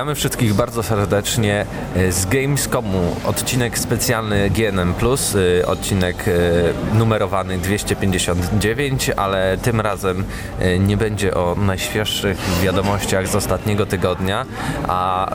[0.00, 1.66] Witamy wszystkich bardzo serdecznie
[1.96, 3.16] e, z Gamescomu.
[3.24, 4.94] Odcinek specjalny GNM+,
[5.60, 6.32] e, odcinek e,
[6.98, 10.24] numerowany 259, ale tym razem
[10.78, 14.46] nie będzie o najświeższych wiadomościach z ostatniego tygodnia,
[14.88, 15.30] a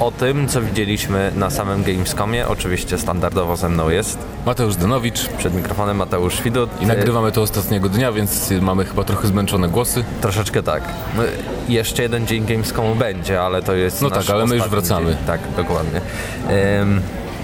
[0.00, 2.48] o tym, co widzieliśmy na samym Gamescomie.
[2.48, 5.28] Oczywiście standardowo ze mną jest Mateusz Danowicz.
[5.28, 6.70] Przed mikrofonem Mateusz Widut.
[6.82, 10.04] I nagrywamy to ostatniego dnia, więc mamy chyba trochę zmęczone głosy.
[10.20, 10.82] Troszeczkę tak.
[11.16, 11.22] No,
[11.68, 15.06] jeszcze jeden dzień Gamescomu będzie, ale to jest No tak, ale my już wracamy.
[15.06, 15.26] Dzień.
[15.26, 16.00] Tak, dokładnie.
[16.78, 17.00] Um,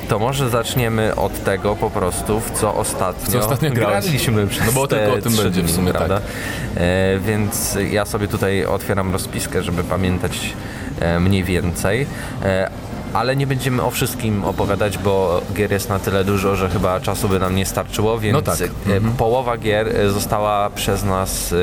[0.08, 4.72] to może zaczniemy od tego po prostu, w co ostatnio, co ostatnio graliśmy przez No
[4.72, 6.20] bo tylko o tym będzie w sumie, prawda?
[6.20, 6.28] Tak.
[6.76, 10.54] E, więc ja sobie tutaj otwieram rozpiskę, żeby pamiętać
[11.00, 12.06] e, mniej więcej.
[12.42, 12.70] E,
[13.16, 17.28] ale nie będziemy o wszystkim opowiadać, bo gier jest na tyle dużo, że chyba czasu
[17.28, 18.60] by nam nie starczyło, więc no tak.
[18.60, 19.12] E, mhm.
[19.16, 21.56] połowa gier e, została przez nas e,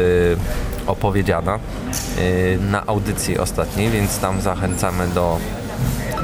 [0.88, 1.59] opowiedziana
[2.59, 5.38] na audycji ostatniej, więc tam zachęcamy do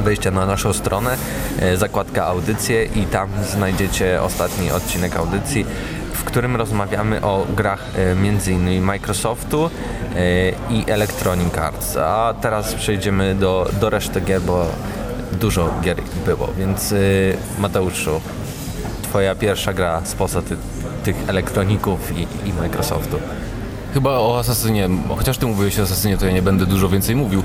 [0.03, 1.17] wejścia na naszą stronę,
[1.75, 5.65] zakładka audycje i tam znajdziecie ostatni odcinek audycji,
[6.13, 8.81] w którym rozmawiamy o grach m.in.
[8.83, 9.69] Microsoftu
[10.69, 11.97] i Electronic Arts.
[11.97, 14.65] A teraz przejdziemy do, do reszty gier, bo
[15.31, 18.21] dużo gier było, więc y, Mateuszu,
[19.01, 20.57] twoja pierwsza gra spoza ty,
[21.03, 23.17] tych elektroników i, i Microsoftu.
[23.93, 27.43] Chyba o Asasynie, chociaż ty mówiłeś o Asasynie, to ja nie będę dużo więcej mówił,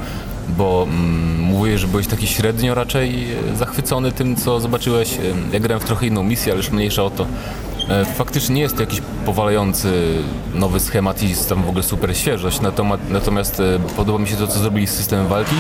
[0.48, 5.14] bo mm, że byłeś taki średnio raczej e, zachwycony tym, co zobaczyłeś.
[5.14, 5.20] E,
[5.52, 7.26] ja grałem w trochę inną misję, ale już mniejsza o to.
[7.88, 10.18] E, faktycznie nie jest to jakiś powalający
[10.54, 13.62] nowy schemat i tam w ogóle super świeżość, natomiast, natomiast
[13.96, 15.56] podoba mi się to, co zrobili z systemem walki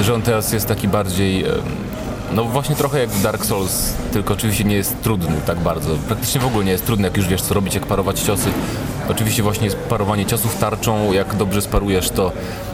[0.00, 1.44] że on teraz jest taki bardziej
[2.34, 5.96] no właśnie trochę jak Dark Souls, tylko oczywiście nie jest trudny tak bardzo.
[6.08, 8.48] Praktycznie w ogóle nie jest trudny, jak już wiesz co robić, jak parować ciosy.
[9.08, 12.32] Oczywiście właśnie jest parowanie ciosów tarczą, jak dobrze sparujesz to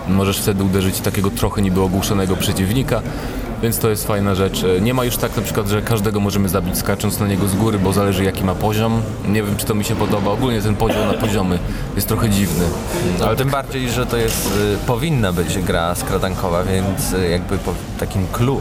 [0.09, 3.03] możesz wtedy uderzyć takiego trochę niby ogłuszonego przeciwnika
[3.63, 4.65] więc to jest fajna rzecz.
[4.81, 7.79] Nie ma już tak na przykład, że każdego możemy zabić skacząc na niego z góry,
[7.79, 9.03] bo zależy jaki ma poziom.
[9.29, 10.31] Nie wiem, czy to mi się podoba.
[10.31, 11.59] Ogólnie ten podział na poziomy
[11.97, 12.65] jest trochę dziwny.
[13.25, 17.59] Ale tym bardziej, że to jest, y, powinna być gra skradankowa, więc y, jakby
[17.99, 18.61] takim clue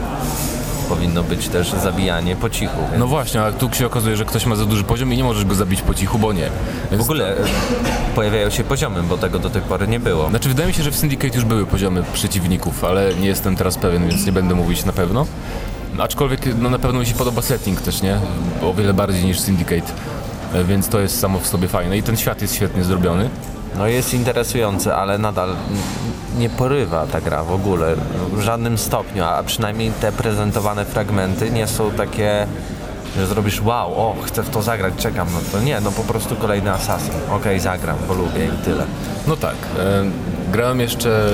[0.89, 2.77] powinno być też zabijanie po cichu.
[2.89, 2.99] Więc...
[2.99, 5.45] No właśnie, ale tu się okazuje, że ktoś ma za duży poziom i nie możesz
[5.45, 6.49] go zabić po cichu, bo nie.
[6.91, 7.43] Więc w ogóle to...
[8.15, 10.29] pojawiają się poziomy, bo tego do tej pory nie było.
[10.29, 13.77] Znaczy wydaje mi się, że w Syndicate już były poziomy przeciwników, ale nie jestem teraz
[13.77, 15.25] pewien, więc nie będę mówić na pewno.
[15.99, 18.19] Aczkolwiek no, na pewno mi się podoba setting też, nie?
[18.63, 19.93] O wiele bardziej niż Syndicate.
[20.67, 23.29] Więc to jest samo w sobie fajne i ten świat jest świetnie zrobiony.
[23.77, 25.55] No jest interesujący, ale nadal
[26.37, 27.95] nie porywa ta gra w ogóle,
[28.33, 32.47] w żadnym stopniu, a przynajmniej te prezentowane fragmenty nie są takie,
[33.17, 36.35] że zrobisz wow, o, chcę w to zagrać, czekam, no to nie, no po prostu
[36.35, 38.85] kolejny Assassin, okej, okay, zagram, bo lubię i tyle.
[39.27, 40.03] No tak, e,
[40.51, 41.29] grałem jeszcze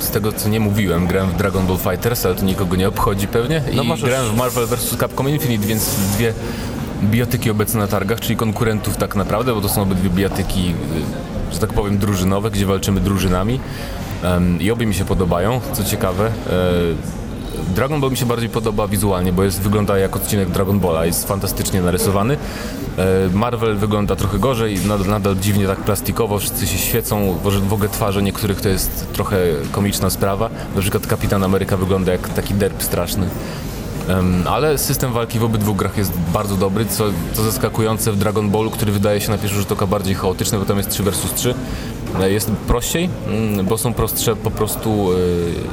[0.00, 3.28] z tego co nie mówiłem, grałem w Dragon Ball Fighters, ale to nikogo nie obchodzi
[3.28, 4.10] pewnie no i możesz...
[4.10, 4.96] grałem w Marvel vs.
[5.00, 6.32] Capcom Infinite, więc dwie
[7.02, 10.74] biotyki obecne na targach, czyli konkurentów tak naprawdę, bo to są obydwie biotyki
[11.52, 13.60] że tak powiem, drużynowe, gdzie walczymy drużynami.
[14.60, 16.26] I obie mi się podobają, co ciekawe.
[16.26, 17.20] E,
[17.74, 21.28] Dragon Ball mi się bardziej podoba wizualnie, bo jest, wygląda jak odcinek Dragon Balla, jest
[21.28, 22.36] fantastycznie narysowany.
[22.98, 27.38] E, Marvel wygląda trochę gorzej, nadal, nadal dziwnie tak plastikowo, wszyscy się świecą,
[27.68, 29.36] w ogóle twarze niektórych to jest trochę
[29.72, 30.50] komiczna sprawa.
[30.74, 33.26] Na przykład Kapitan Ameryka wygląda jak taki derp straszny.
[34.46, 38.70] Ale system walki w obydwu grach jest bardzo dobry, co, co zaskakujące w Dragon Ballu,
[38.70, 41.54] który wydaje się na pierwszy rzut oka bardziej chaotyczny, bo tam jest 3 versus 3.
[42.18, 45.08] Jest prościej, mm, bo są prostsze po prostu,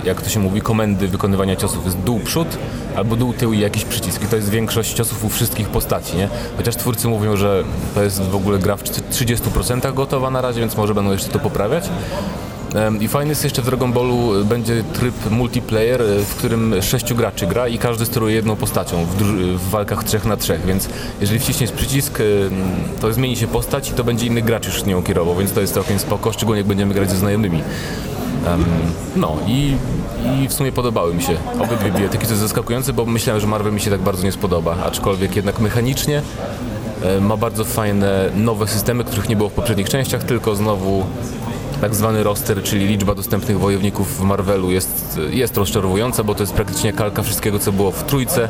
[0.04, 1.86] e, jak to się mówi, komendy wykonywania ciosów.
[1.86, 2.48] Jest dół przód
[2.96, 4.24] albo dół tył i jakiś przycisk.
[4.24, 6.30] I to jest większość ciosów u wszystkich postaci, nie?
[6.58, 7.64] Chociaż twórcy mówią, że
[7.96, 11.40] to jest w ogóle gra w 30% gotowa na razie, więc może będą jeszcze to
[11.40, 11.90] poprawiać.
[13.00, 17.48] I fajny jest jeszcze w Dragon Ballu będzie tryb multiplayer, e, w którym sześciu graczy
[17.48, 19.24] gra i każdy steruje jedną postacią w,
[19.58, 20.90] w walkach trzech na trzech, więc
[21.22, 22.24] jeżeli wciśniesz przycisk, e,
[23.02, 25.74] to zmieni się postać i to będzie inny gracz już nią kierował, więc to jest
[25.74, 27.62] całkiem spoko, szczególnie jak będziemy grać ze znajomymi.
[28.48, 28.66] Um,
[29.16, 29.74] no i,
[30.44, 33.74] i w sumie podobały mi się obydwie bibliotyki, to jest zaskakujące, bo myślałem, że Marvel
[33.74, 36.22] mi się tak bardzo nie spodoba, aczkolwiek jednak mechanicznie
[37.04, 41.06] e, ma bardzo fajne nowe systemy, których nie było w poprzednich częściach, tylko znowu
[41.82, 46.54] tak zwany roster, czyli liczba dostępnych wojowników w Marvelu jest, jest rozczarowująca, bo to jest
[46.54, 48.50] praktycznie kalka wszystkiego, co było w trójce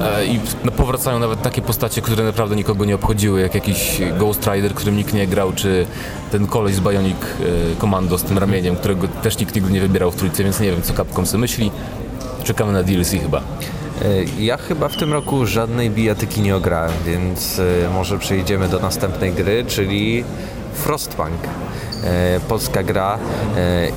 [0.00, 4.46] e, i no, powracają nawet takie postacie, które naprawdę nikogo nie obchodziły, jak jakiś Ghost
[4.46, 5.86] Rider, którym nikt nie grał, czy
[6.30, 10.10] ten koleś z Bionic e, Commando z tym ramieniem, którego też nikt nigdy nie wybierał
[10.10, 11.70] w trójce, więc nie wiem, co Capcom sobie myśli.
[12.44, 13.42] Czekamy na DLC chyba.
[14.38, 17.60] Ja chyba w tym roku żadnej bijatyki nie ograłem, więc
[17.94, 20.24] może przejdziemy do następnej gry, czyli
[20.74, 21.40] Frostpunk.
[22.48, 23.18] Polska gra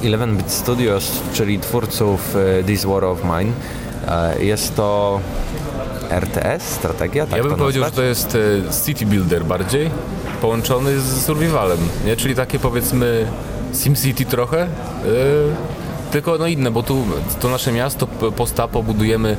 [0.04, 3.52] 11-bit Studios, czyli twórców This War of Mine.
[4.40, 5.20] Jest to
[6.10, 7.26] RTS, strategia?
[7.26, 8.38] Tak ja bym powiedział, że to jest
[8.86, 9.90] City Builder bardziej,
[10.42, 12.16] połączony z survivalem, nie?
[12.16, 13.28] czyli takie powiedzmy
[13.74, 14.68] SimCity trochę,
[16.12, 17.04] tylko no inne, bo tu
[17.40, 19.38] to nasze miasto postapo budujemy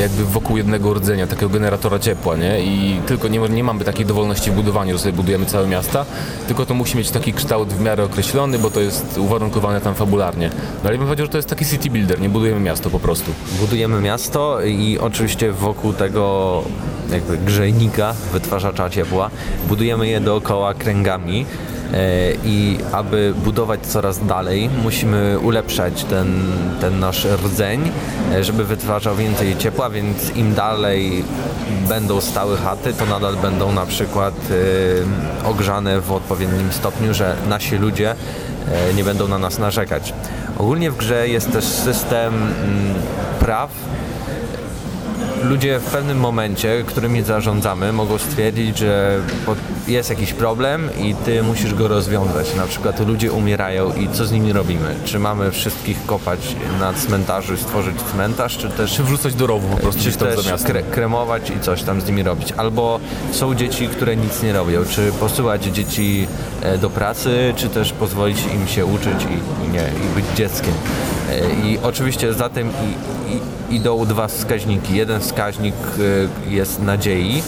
[0.00, 2.60] jakby wokół jednego rdzenia, takiego generatora ciepła, nie?
[2.60, 6.04] I tylko nie, nie mamy takiej dowolności w budowaniu, że sobie budujemy całe miasta,
[6.46, 10.50] tylko to musi mieć taki kształt w miarę określony, bo to jest uwarunkowane tam fabularnie.
[10.82, 13.30] No ale bym powiedział, że to jest taki city builder, nie budujemy miasto po prostu.
[13.60, 16.62] Budujemy miasto i oczywiście wokół tego
[17.10, 19.30] jakby grzejnika, wytwarzacza ciepła,
[19.68, 21.73] budujemy je dookoła kręgami, E,
[22.44, 26.42] i aby budować coraz dalej, musimy ulepszać ten,
[26.80, 27.90] ten nasz rdzeń,
[28.32, 31.24] e, żeby wytwarzał więcej ciepła, więc im dalej
[31.88, 34.34] będą stały chaty, to nadal będą na przykład
[35.44, 38.14] e, ogrzane w odpowiednim stopniu, że nasi ludzie
[38.96, 40.14] nie będą na nas narzekać.
[40.58, 42.94] Ogólnie w grze jest też system mm,
[43.40, 43.70] praw
[45.44, 49.20] ludzie w pewnym momencie, którymi zarządzamy, mogą stwierdzić, że
[49.88, 52.54] jest jakiś problem i ty musisz go rozwiązać.
[52.54, 54.94] Na przykład ludzie umierają i co z nimi robimy?
[55.04, 58.92] Czy mamy wszystkich kopać na cmentarzu i stworzyć cmentarz, czy też...
[58.92, 62.22] Czy wrzucać do rowu po prostu czy też kre kremować i coś tam z nimi
[62.22, 62.52] robić.
[62.52, 63.00] Albo
[63.32, 64.84] są dzieci, które nic nie robią.
[64.90, 66.26] Czy posyłać dzieci
[66.62, 70.74] e, do pracy, czy też pozwolić im się uczyć i, i nie, i być dzieckiem.
[71.30, 73.40] E, I oczywiście za tym i, i,
[73.74, 74.96] idą dwa wskaźniki.
[74.96, 75.74] Jeden wskaźnik
[76.48, 77.42] e, jest nadziei,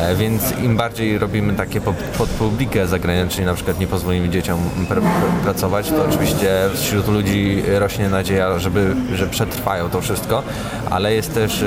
[0.00, 1.80] E, więc im bardziej robimy takie
[2.18, 5.02] pod publikę zagrania, czyli na przykład nie pozwolimy dzieciom pr
[5.42, 10.42] pracować, to oczywiście wśród ludzi rośnie nadzieja, żeby, że przetrwają to wszystko,
[10.90, 11.66] ale jest też e,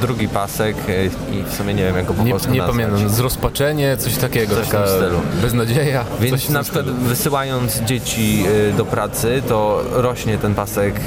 [0.00, 2.76] drugi pasek e, i w sumie nie wiem jak go po nie, polsku Nie nazwać.
[2.86, 5.20] pamiętam, zrozpaczenie, coś takiego, coś taka stylu.
[5.42, 6.04] beznadzieja.
[6.20, 8.44] Więc na przykład wysyłając dzieci
[8.76, 11.00] do pracy, to rośnie ten pasek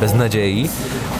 [0.00, 0.68] beznadziei,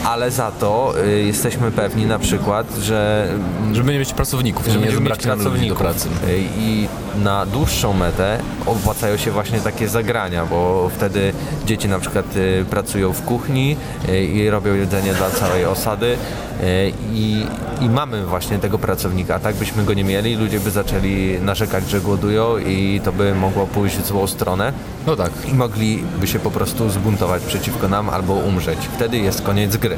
[0.05, 0.93] ale za to
[1.25, 3.27] jesteśmy pewni na przykład, że...
[3.73, 6.09] Żeby nie mieć pracowników pracowników, że nie mieć pracowników do pracy.
[6.57, 6.87] I
[7.23, 11.33] na dłuższą metę opłacają się właśnie takie zagrania, bo wtedy
[11.65, 13.77] dzieci na przykład y, pracują w kuchni
[14.09, 17.45] y, i robią jedzenie dla całej osady y, i,
[17.81, 19.35] i mamy właśnie tego pracownika.
[19.35, 23.35] A tak byśmy go nie mieli, ludzie by zaczęli narzekać, że głodują i to by
[23.35, 24.73] mogło pójść w złą stronę.
[25.07, 25.31] No tak.
[25.51, 28.79] I mogliby się po prostu zbuntować przeciwko nam albo umrzeć.
[28.95, 29.97] Wtedy jest koniec gry.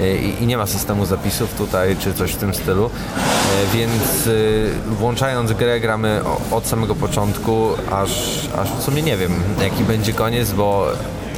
[0.00, 4.94] E, i, nie ma systemu zapisów tutaj czy coś w tym stylu, e, więc e,
[4.94, 6.20] włączając grę gramy
[6.50, 9.32] od samego początku, aż, aż w sumie nie wiem
[9.62, 10.86] jaki będzie koniec, bo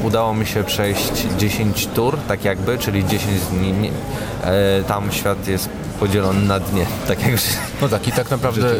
[0.02, 3.90] udało mi się przejść 10 tur, tak jakby, czyli 10 dni.
[4.88, 5.68] Tam świat jest
[6.02, 7.40] podzielony na dnie, tak jak
[7.82, 8.74] No tak i tak naprawdę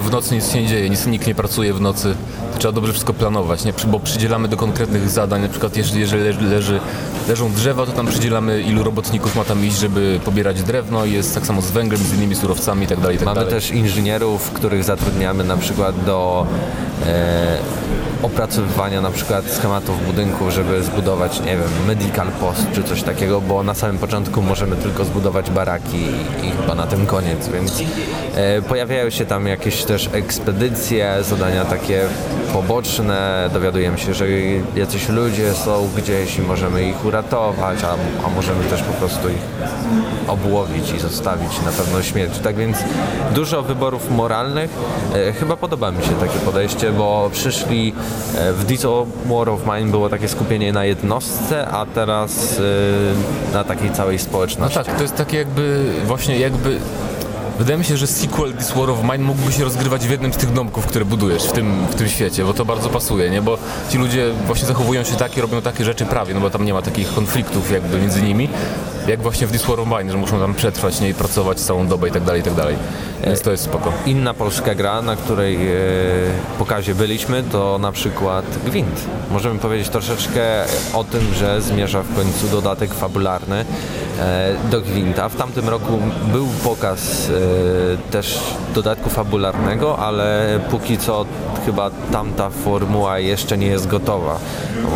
[0.00, 2.14] w nocy nic się nie dzieje, nic, nikt nie pracuje w nocy.
[2.58, 3.72] Trzeba dobrze wszystko planować, nie?
[3.86, 6.80] bo przydzielamy do konkretnych zadań, na przykład jeżeli, jeżeli leży,
[7.28, 11.34] leżą drzewa, to tam przydzielamy ilu robotników ma tam iść, żeby pobierać drewno i jest
[11.34, 13.02] tak samo z węglem, z innymi surowcami itd.
[13.02, 13.50] Tak Mamy dalej.
[13.50, 16.46] też inżynierów, których zatrudniamy na przykład do
[17.06, 17.58] e,
[18.22, 23.62] opracowywania na przykład schematów budynków, żeby zbudować, nie wiem, medical post czy coś takiego, bo
[23.62, 26.06] na samym początku możemy tylko zbudować baraki
[26.44, 27.82] i, chyba na tym koniec, więc
[28.34, 32.00] e, pojawiają się tam jakieś też ekspedycje, zadania takie
[32.52, 34.26] poboczne, dowiadujemy się, że
[34.76, 39.42] jacyś ludzie są gdzieś i możemy ich uratować, a, a możemy też po prostu ich
[40.28, 42.38] obłowić i zostawić na pewno śmierć.
[42.38, 42.76] Tak więc
[43.34, 44.70] dużo wyborów moralnych.
[45.14, 47.92] E, chyba podoba mi się takie podejście, bo przyszli
[48.38, 48.86] e, w This
[49.26, 52.60] War of Mine było takie skupienie na jednostce, a teraz
[53.52, 54.78] na takiej całej społeczności.
[54.78, 56.80] No tak, to jest takie jakby właśnie jakby
[57.60, 60.36] Wydaje mi się, że sequel This War of Mine mógłby się rozgrywać w jednym z
[60.36, 63.42] tych domków, które budujesz w tym, w tym świecie, bo to bardzo pasuje, nie?
[63.42, 63.58] Bo
[63.90, 66.74] ci ludzie właśnie zachowują się tak i robią takie rzeczy prawie, no bo tam nie
[66.74, 68.48] ma takich konfliktów jakby między nimi,
[69.08, 71.08] jak właśnie w This War of Mine, że muszą tam przetrwać, nie?
[71.08, 72.76] I pracować całą dobę i tak dalej, i tak dalej.
[73.24, 73.92] Więc to jest spoko.
[74.06, 75.70] Inna polska gra, na której e,
[76.58, 79.04] pokazie byliśmy, to na przykład Gwint.
[79.30, 83.64] Możemy powiedzieć troszeczkę o tym, że zmierza w końcu dodatek fabularny
[84.70, 85.28] do Gwinta.
[85.28, 85.98] W tamtym roku
[86.32, 87.32] był pokaz e,
[88.12, 88.40] też
[88.74, 91.26] dodatku fabularnego, ale póki co
[91.66, 94.38] chyba tamta formuła jeszcze nie jest gotowa.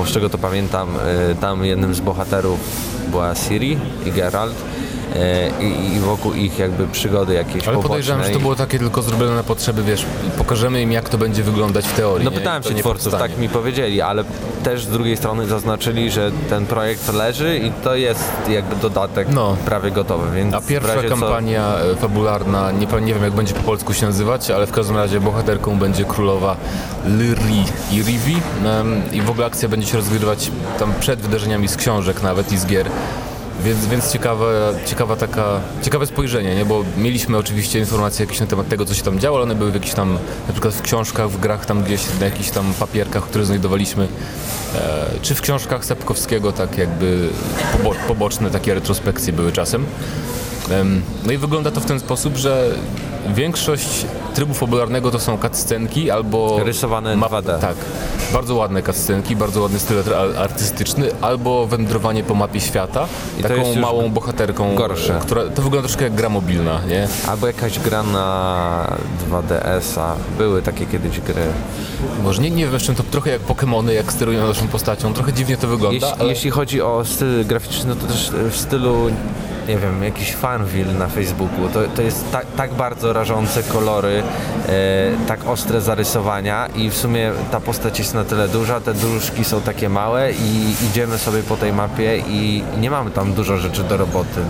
[0.07, 0.89] Z czego to pamiętam,
[1.31, 2.59] e, tam jednym z bohaterów
[3.11, 4.94] była Siri i Geralt e,
[5.61, 7.89] i, i wokół ich jakby przygody jakieś Ale poboczne.
[7.89, 10.07] podejrzewam, że to było takie tylko zrobione na potrzeby, wiesz,
[10.39, 12.25] pokażemy im jak to będzie wyglądać w teorii.
[12.25, 12.37] No nie?
[12.37, 13.29] pytałem się twórców, powstanie.
[13.33, 14.25] tak mi powiedzieli, ale
[14.65, 19.57] też z drugiej strony zaznaczyli, że ten projekt leży i to jest jakby dodatek No.
[19.65, 23.55] prawie gotowy, więc A pierwsza razie co- kampania e, fabularna, nie, nie wiem jak będzie
[23.55, 26.57] po polsku się nazywać, ale w każdym razie bohaterką będzie królowa
[27.07, 31.77] Lyri i Rivi em, i w ogóle akcja będzie się rozgrywać tam przed wydarzeniami z
[31.77, 32.87] książek nawet i z gier.
[33.63, 36.65] Więc, więc ciekawe, ciekawa taka, ciekawe spojrzenie, nie?
[36.65, 39.71] bo mieliśmy oczywiście informacje jakieś na temat tego, co się tam działo, ale one były
[39.71, 40.13] w jakichś tam,
[40.47, 44.09] na przykład w książkach, w grach tam gdzieś, na jakichś tam papierkach, które znajdowaliśmy,
[44.75, 47.29] e, czy w książkach Sapkowskiego, tak jakby
[47.73, 49.85] pobo- poboczne takie retrospekcje były czasem.
[50.71, 52.71] Em, No i wygląda to w ten sposób, że
[53.35, 56.65] większość trybu fabularnego to są cutscenki albo...
[56.65, 57.59] Rysowane 2D.
[57.59, 57.77] Tak.
[58.33, 63.07] Bardzo ładne cutscenki, bardzo ładny styl ar- artystyczny, albo wędrowanie po mapie świata,
[63.39, 65.19] I taką małą bohaterką, gorsze.
[65.23, 67.09] która to wygląda troszkę jak gra mobilna, nie?
[67.29, 68.87] Albo jakaś gra na
[69.31, 70.15] 2DS-a.
[70.39, 71.43] Były takie kiedyś gry.
[72.23, 75.69] Może nie, nie wiem, to trochę jak Pokémony, jak sterują naszą postacią, trochę dziwnie to
[75.69, 76.31] wygląda, Jeśli, ale...
[76.31, 79.11] jeśli chodzi o styl graficzny, no to też w stylu,
[79.69, 81.69] nie wiem, jakiś Farmville na Facebooku.
[81.73, 84.23] To, to jest tak, tak bardzo rażące kolory,
[84.69, 89.45] e, tak ostre zarysowania i w sumie ta postać jest na tyle duża, te dróżki
[89.45, 93.85] są takie małe i idziemy sobie po tej mapie i nie mamy tam dużo rzeczy
[93.85, 94.41] do roboty.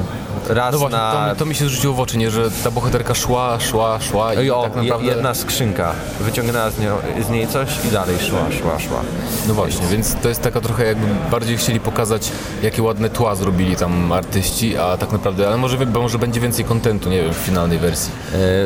[0.48, 1.12] Raz No właśnie, na...
[1.12, 4.34] to, mi- to mi się zrzuciło w oczy, nie, że ta bohaterka szła, szła, szła
[4.34, 5.06] i I o, tak naprawdę...
[5.06, 5.92] je- jedna skrzynka.
[6.20, 6.96] Wyciągnęła z, nią,
[7.26, 9.00] z niej coś i dalej szła, szła, szła.
[9.48, 12.30] No właśnie, więc to jest taka trochę jakby bardziej chcieli pokazać,
[12.62, 16.64] jakie ładne tła zrobili tam artyści, a tak naprawdę, ale może, bo może będzie więcej
[16.64, 18.12] kontentu, nie wiem, w finalnej wersji.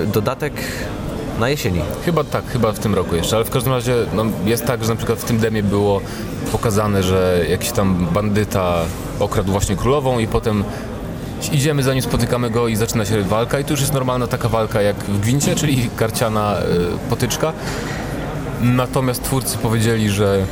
[0.03, 0.53] E, dodatek
[1.39, 1.81] na jesieni.
[2.05, 4.91] Chyba tak, chyba w tym roku jeszcze, ale w każdym razie no, jest tak, że
[4.91, 6.01] na przykład w tym demie było
[6.53, 8.75] pokazane, że jakiś tam bandyta
[9.21, 10.65] okradł właśnie królową i potem
[11.52, 14.49] idziemy za nim, spotykamy go i zaczyna się walka i to już jest normalna taka
[14.49, 17.52] walka jak w Gwincie, czyli karciana y, potyczka.
[18.61, 20.47] Natomiast twórcy powiedzieli, że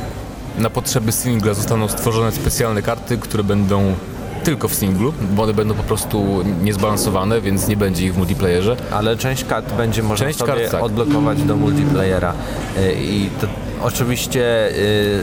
[0.57, 3.95] na potrzeby singla zostaną stworzone specjalne karty, które będą
[4.43, 8.75] tylko w singlu, bo one będą po prostu niezbalansowane, więc nie będzie ich w multiplayerze.
[8.91, 10.83] Ale część kart będzie można Część sobie kart, tak.
[10.83, 12.33] odblokować do multiplayera.
[12.77, 13.47] Y, I to
[13.83, 14.73] oczywiście y,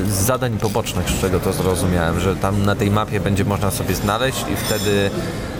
[0.07, 3.95] z zadań pobocznych, z czego to zrozumiałem, że tam na tej mapie będzie można sobie
[3.95, 5.54] znaleźć i wtedy e,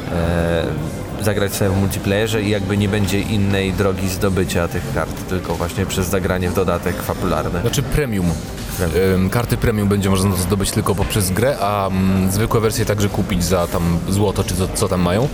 [1.21, 5.87] zagrać sobie w multiplayerze i jakby nie będzie innej drogi zdobycia tych kart, tylko właśnie
[5.87, 7.61] przez zagranie w dodatek fabularny.
[7.61, 8.27] Znaczy premium.
[9.15, 13.45] Ym, Karty premium będzie można zdobyć tylko poprzez grę, a mm, zwykłe wersje także kupić
[13.45, 15.29] za tam złoto, czy co, co tam mają.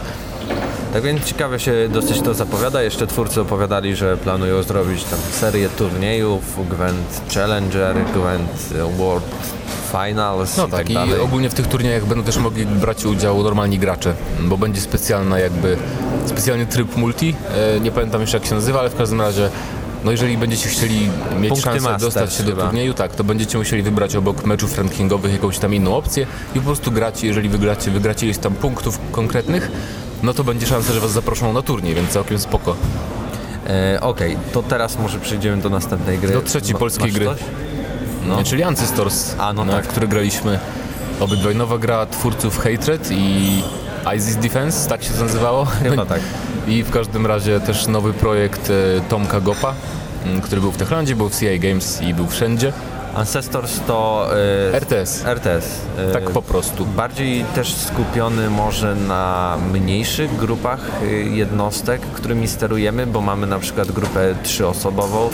[0.93, 2.83] Tak więc ciekawe się dosyć to zapowiada.
[2.83, 9.25] Jeszcze twórcy opowiadali, że planują zrobić tam serię turniejów, Gwent Challenger, Gwent World
[9.93, 11.21] Finals No i tak, tak i dalej.
[11.21, 15.77] ogólnie w tych turniejach będą też mogli brać udział normalni gracze, bo będzie specjalna jakby,
[16.27, 17.35] specjalny tryb multi,
[17.77, 19.51] e, nie pamiętam jeszcze jak się nazywa, ale w każdym razie
[20.05, 22.65] no jeżeli będziecie chcieli mieć Punkty szansę Masters dostać się do chyba.
[22.67, 26.65] turnieju, tak, to będziecie musieli wybrać obok meczów rankingowych jakąś tam inną opcję i po
[26.65, 29.71] prostu gracie, jeżeli wygracie, wygracie ileś tam punktów konkretnych,
[30.23, 32.77] no to będzie szansa, że was zaproszą na turniej, więc całkiem spoko.
[33.67, 36.33] E, Okej, to teraz może przejdziemy do następnej gry.
[36.33, 37.27] Do trzeciej Ma- polskiej masz gry.
[37.27, 37.39] Coś?
[38.27, 38.45] No.
[38.45, 39.87] Czyli Ancestors, A, no na tak.
[39.89, 40.59] który graliśmy
[41.21, 41.57] obydwaj.
[41.57, 43.63] Nowa gra twórców Hatred i
[44.17, 45.65] ISIS Defense, tak się to nazywało.
[45.65, 46.21] Chyba tak.
[46.69, 49.75] I w każdym razie też nowy projekt e, Tomka Gopa,
[50.27, 52.73] m, który był w Techlandzie, był w CI Games i był wszędzie.
[53.15, 54.29] Ancestors to
[54.73, 55.25] e, RTS.
[55.25, 55.81] RTS.
[55.99, 56.87] e, Tak po prostu.
[56.87, 63.93] Bardziej też skupiony może na mniejszych grupach y, jednostek, którymi sterujemy, bo mamy na przykład
[63.93, 65.31] grupę trzyosobową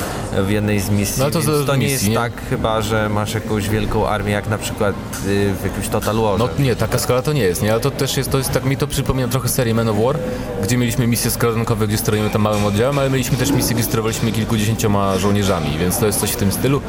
[0.47, 1.23] w jednej z misji.
[1.23, 2.15] No, to to nie misji, jest nie?
[2.17, 4.95] tak chyba, że masz jakąś wielką armię, jak na przykład
[5.27, 6.39] y, w jakimś Total Warze.
[6.39, 7.73] No nie, taka skala to nie jest, nie?
[7.73, 10.17] Ale to też jest, to jest tak, mi to przypomina trochę serię Man of War,
[10.63, 14.33] gdzie mieliśmy misje skradankowe, gdzie sterujemy tam małym oddziałem, ale mieliśmy też misje, gdzie sterowaliśmy
[14.33, 16.81] kilkudziesięcioma żołnierzami, więc to jest coś w tym stylu.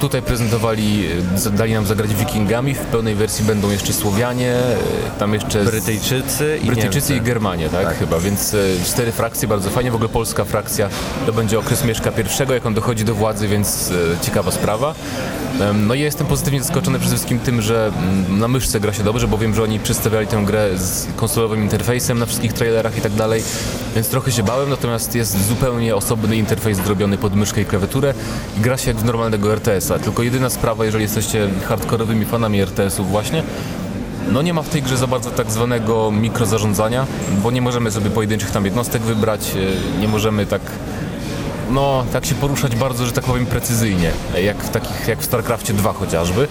[0.00, 1.06] Tutaj prezentowali,
[1.46, 4.76] e, dali nam zagrać wikingami, w pełnej wersji będą jeszcze Słowianie, e,
[5.18, 5.64] tam jeszcze...
[5.64, 7.16] Brytyjczycy i Brytyjczycy Niemcy.
[7.16, 7.98] i Germanie, tak, Tak.
[7.98, 10.88] chyba, więc e, cztery frakcje, bardzo fajnie, w ogóle polska frakcja,
[11.26, 13.90] to będzie okres Mieszka I, jak on dochodzi do władzy, więc
[14.22, 14.94] ciekawa sprawa.
[15.74, 19.02] No i ja jestem pozytywnie zaskoczony przede wszystkim tym, że mm, na myszce gra się
[19.02, 23.00] dobrze, bo wiem, że oni przedstawiali tę grę z konsolowym interfejsem na wszystkich trailerach i
[23.00, 23.42] tak dalej,
[23.94, 28.14] więc trochę się bałem, natomiast jest zupełnie osobny interfejs zrobiony pod myszkę i klawiaturę
[28.58, 29.48] i gra się jak w normalnego
[29.82, 33.42] RTS-a, tylko jedyna sprawa, jeżeli jesteście hardkorowymi fanami RTS-ów właśnie,
[34.32, 37.06] no nie ma w tej grze za bardzo tak zwanego mikrozarządzania,
[37.42, 39.54] bo nie możemy sobie pojedynczych tam jednostek wybrać,
[39.96, 40.62] e, nie możemy tak
[41.70, 44.10] no, tak się poruszać bardzo, że tak powiem, precyzyjnie,
[44.42, 46.48] jak w takich, jak w StarCraftie 2 chociażby,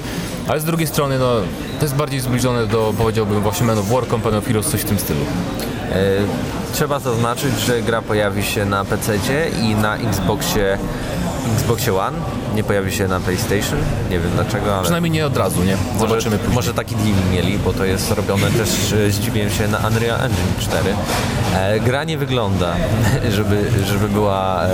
[0.48, 1.32] Ale z drugiej strony, no,
[1.80, 4.86] to jest bardziej zbliżone do, powiedziałbym, właśnie Man of War, Company of Heroes, coś w
[4.86, 5.20] tym stylu.
[5.92, 5.96] E,
[6.74, 9.14] trzeba zaznaczyć, że gra pojawi się na PC
[9.62, 10.78] i na Xboxie,
[11.56, 12.18] Xboxie One.
[12.56, 13.80] Nie pojawi się na PlayStation.
[14.10, 14.84] Nie wiem dlaczego, ale.
[14.84, 15.78] Przynajmniej nie od razu, nie?
[16.00, 18.70] Zobaczymy może, może taki deal mieli, bo to jest robione też,
[19.10, 20.84] zdziwiłem się, na Unreal Engine 4.
[21.56, 22.74] E, gra nie wygląda,
[23.36, 24.70] żeby, żeby była e,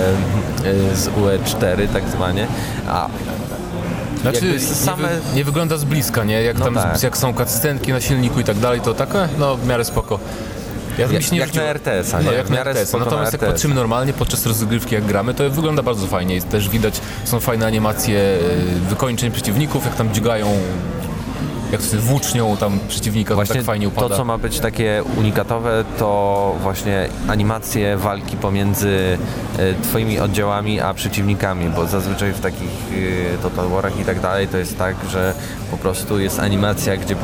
[0.92, 2.46] e, z UE4 tak zwanie,
[2.88, 3.08] a
[4.22, 6.42] Znaczy, same- nie, nie wygląda z bliska, nie?
[6.42, 7.02] Jak No tam, tak.
[7.02, 10.18] jak są cutscenki na silniku i tak dalej, to tak, e, no w miarę spoko.
[10.98, 12.36] Ja Jak- jak na RTS-a, No, nie?
[12.36, 12.92] jak W na RTS.
[12.92, 13.52] na Natomiast jak RTS.
[13.52, 16.34] patrzymy normalnie podczas rozgrywki, jak gramy, to wygląda bardzo fajnie.
[16.34, 20.46] Jest też widać, są fajne animacje e, wykończeń przeciwników, jak tam dźgają,
[21.72, 24.08] jak sobie włócznią tam przeciwnika, to Właśnie tak fajnie upada.
[24.08, 29.18] to, co ma być takie unikatowe, to właśnie animacje walki pomiędzy
[29.58, 32.70] e, twoimi oddziałami a przeciwnikami, bo zazwyczaj w takich
[33.38, 35.34] e, Total Warach i tak dalej to jest tak, że
[35.70, 37.16] po prostu jest animacja, gdzie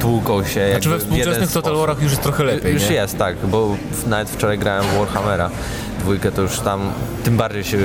[0.00, 1.76] tłuką się Znaczy we współczesnych Total.
[1.76, 2.94] Warach już jest trochę lepiej, Już nie?
[2.94, 5.50] jest, tak, bo nawet wczoraj grałem w Warhammera
[6.00, 6.92] dwójkę, to już tam
[7.24, 7.78] tym bardziej się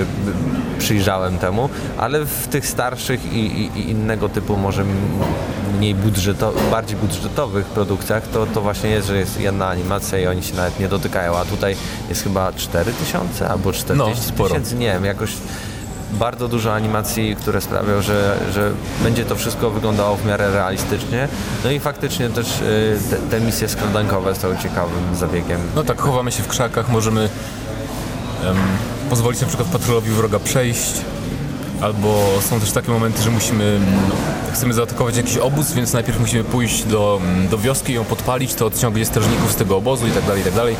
[0.79, 4.85] przyjrzałem temu, ale w tych starszych i, i, i innego typu może
[5.77, 10.43] mniej budżeto, bardziej budżetowych produkcjach to, to właśnie jest, że jest jedna animacja i oni
[10.43, 11.75] się nawet nie dotykają, a tutaj
[12.09, 15.31] jest chyba 4000 albo 40 No, tysięcy, nie wiem, jakoś
[16.13, 18.71] bardzo dużo animacji, które sprawią, że, że
[19.03, 21.27] będzie to wszystko wyglądało w miarę realistycznie.
[21.63, 25.59] No i faktycznie też y, te, te misje skradankowe są ciekawym zabiegiem.
[25.75, 27.21] No tak, chowamy się w krzakach, możemy
[28.45, 28.57] em,
[29.09, 30.93] pozwolić na przykład patrolowi wroga przejść,
[31.83, 34.15] albo są też takie momenty, że musimy, no,
[34.53, 37.21] chcemy zaatakować jakiś obóz, więc najpierw musimy pójść do,
[37.51, 40.45] do wioski i ją podpalić, to odciągnie strażników z tego obozu i tak dalej, i
[40.45, 40.75] tak dalej.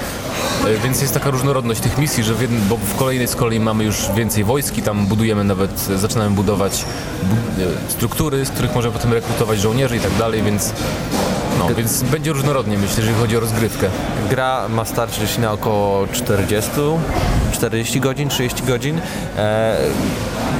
[0.65, 3.60] E, Więc jest taka różnorodność tych misji, że w jednym, bo w kolejnej z kolei
[3.60, 6.86] mamy już więcej wojski, tam budujemy nawet, e, zaczynamy budować
[7.24, 10.72] bu- e, struktury, z których możemy potem rekrutować żołnierzy i tak dalej, więc
[11.60, 13.88] no, więc będzie różnorodnie myślę, jeżeli chodzi o rozgrywkę.
[14.29, 16.72] Gra ma starczyć na około 40,
[17.51, 19.01] 40 godzin, 30 godzin
[19.38, 19.77] e,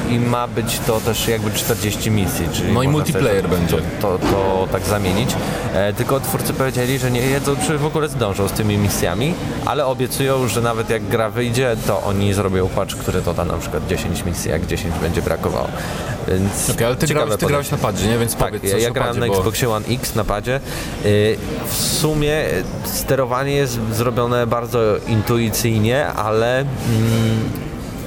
[0.10, 2.48] i ma być to też jakby 40 misji.
[2.54, 3.78] Czyli No i multiplayer sobie będzie.
[4.02, 5.30] To, to, to tak zamienić.
[5.74, 9.34] E, tylko twórcy powiedzieli, że nie jedzą, czy w ogóle zdążą z tymi misjami,
[9.66, 13.58] ale obiecują, że nawet jak gra wyjdzie, to oni zrobią patch, który to da na
[13.58, 15.68] przykład 10 misji, jak 10 będzie brakowało.
[16.28, 18.18] Więc Okej, ale ty, grałeś, ty grałeś na padzie, nie?
[18.18, 19.38] Więc tak, powiedz ja, ja grałem na bo...
[19.38, 20.60] Xboxie One X na padzie.
[21.06, 26.70] Yy, W sumie y, sterowanie jest zrobione bardzo intuicyjnie, ale mm,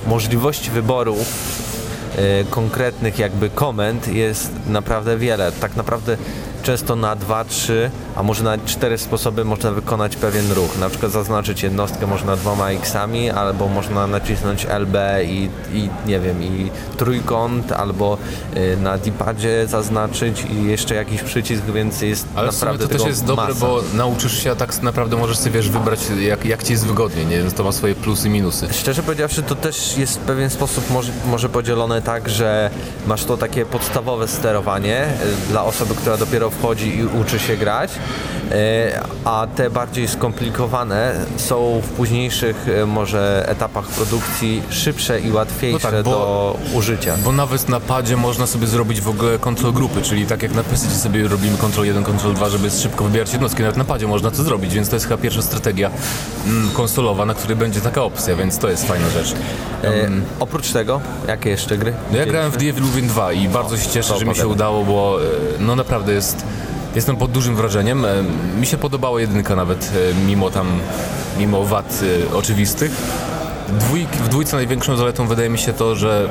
[0.07, 1.56] możliwości wyboru y,
[2.50, 5.52] konkretnych jakby komend jest naprawdę wiele.
[5.52, 6.16] Tak naprawdę
[6.66, 10.79] często na dwa, trzy, a może na cztery sposoby można wykonać pewien ruch.
[10.79, 16.42] Na przykład zaznaczyć jednostkę można dwoma X-ami, albo można nacisnąć LB i, i nie wiem,
[16.42, 18.18] i trójkąt, albo
[18.57, 23.24] y, na D-padzie zaznaczyć i jeszcze jakiś przycisk, więc jest Ale naprawdę to też jest
[23.24, 23.61] dobre, masa.
[23.61, 27.24] bo nauczysz się, a tak naprawdę możesz sobie wiesz, wybrać jak, jak ci jest wygodnie,
[27.24, 27.38] nie?
[27.38, 28.68] Więc to ma swoje plusy i minusy.
[28.72, 32.70] Szczerze powiedziawszy, to też jest w pewien sposób może, może podzielone tak, że
[33.07, 37.90] masz to takie podstawowe sterowanie y, dla osoby, która dopiero wchodzi i uczy się grać,
[37.92, 38.55] y,
[39.25, 45.90] a te bardziej skomplikowane są w późniejszych y, może etapach produkcji szybsze i łatwiejsze No
[45.97, 47.16] tak, bo- do użycia.
[47.25, 50.62] Bo nawet na padzie można sobie zrobić w ogóle kontrol grupy, czyli tak jak na
[50.62, 54.31] PC sobie robimy kontrol 1, kontrol 2, żeby szybko wybierać jednostki, nawet na padzie można
[54.31, 55.90] to zrobić, więc to jest chyba pierwsza strategia
[56.47, 59.33] mm, konsolowa, na której będzie taka opcja, więc to jest fajna rzecz.
[59.33, 59.37] Y,
[60.40, 61.92] oprócz tego, jakie jeszcze gry?
[62.12, 65.19] No ja grałem w Within 2 i bardzo się cieszę, że mi się udało, bo
[65.23, 65.25] e,
[65.61, 66.46] no naprawdę jest,
[66.95, 68.05] jestem pod dużym wrażeniem.
[68.05, 68.09] E,
[68.61, 70.67] Mi się podobała jedynka nawet, e, mimo tam,
[71.39, 72.01] mimo wad
[72.33, 72.91] e, oczywistych.
[74.25, 76.29] W dwójce największą zaletą wydaje mi się to, że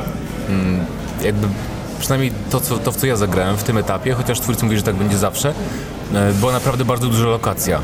[0.49, 0.85] mm,
[1.23, 1.47] jakby
[1.99, 4.83] przynajmniej to, co, to, w co ja zagrałem w tym etapie, chociaż twórcy mówi, że
[4.83, 5.53] tak będzie zawsze,
[6.39, 7.79] była naprawdę bardzo duża lokacja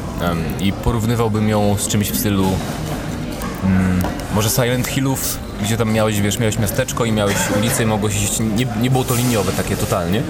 [0.60, 2.46] i porównywałbym ją z czymś w stylu
[4.36, 8.40] może Silent Hillów, gdzie tam miałeś, wiesz, miałeś miasteczko i miałeś ulicę i mogłeś iść,
[8.40, 10.22] nie, nie było to liniowe takie totalnie.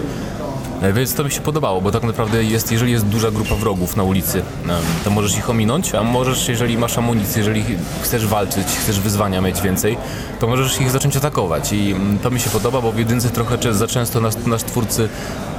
[0.81, 3.95] E, Więc to mi się podobało, bo tak naprawdę jest, jeżeli jest duża grupa wrogów
[3.95, 4.43] na ulicy,
[5.03, 7.63] to możesz ich ominąć, a możesz, jeżeli masz amunicję, jeżeli
[8.01, 9.97] chcesz walczyć, chcesz wyzwania mieć więcej,
[10.39, 13.73] to możesz ich zacząć atakować i mm, to mi się podoba, bo w jedynce trochę
[13.73, 15.09] za często nas, nas twórcy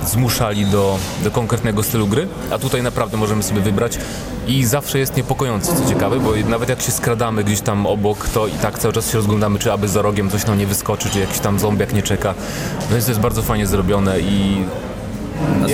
[0.06, 3.98] zmuszali do, do konkretnego stylu gry, a tutaj naprawdę możemy sobie wybrać
[4.46, 8.46] i zawsze jest niepokojące, co ciekawe, bo nawet jak się skradamy gdzieś tam obok, to
[8.46, 11.18] i tak cały czas się rozglądamy, czy aby za rogiem coś nam nie wyskoczy, czy
[11.20, 12.34] jakiś tam zombiak nie czeka.
[12.80, 14.64] No więc to jest bardzo fajnie zrobione i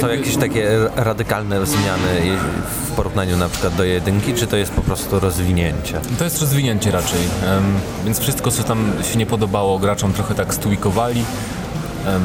[0.01, 2.39] Są jakieś takie radykalne zmiany
[2.87, 6.01] w porównaniu na przykład do jedynki, czy to jest po prostu rozwinięcie?
[6.19, 7.21] To jest rozwinięcie raczej,
[8.05, 11.25] więc wszystko, co tam się nie podobało graczom, trochę tak stłikowali.
[12.07, 12.23] Em,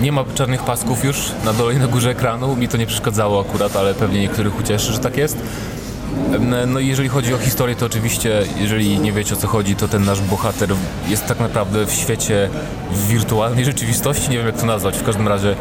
[0.00, 2.56] Nie ma czarnych pasków już na dole i na górze ekranu.
[2.56, 5.36] Mi to nie przeszkadzało akurat, ale pewnie niektórych ucieszy, że tak jest.
[6.66, 9.88] No i jeżeli chodzi o historię, to oczywiście, jeżeli nie wiecie o co chodzi, to
[9.88, 10.70] ten nasz bohater
[11.08, 12.50] jest tak naprawdę w świecie
[12.92, 15.56] w wirtualnej rzeczywistości, nie wiem jak to nazwać, w każdym razie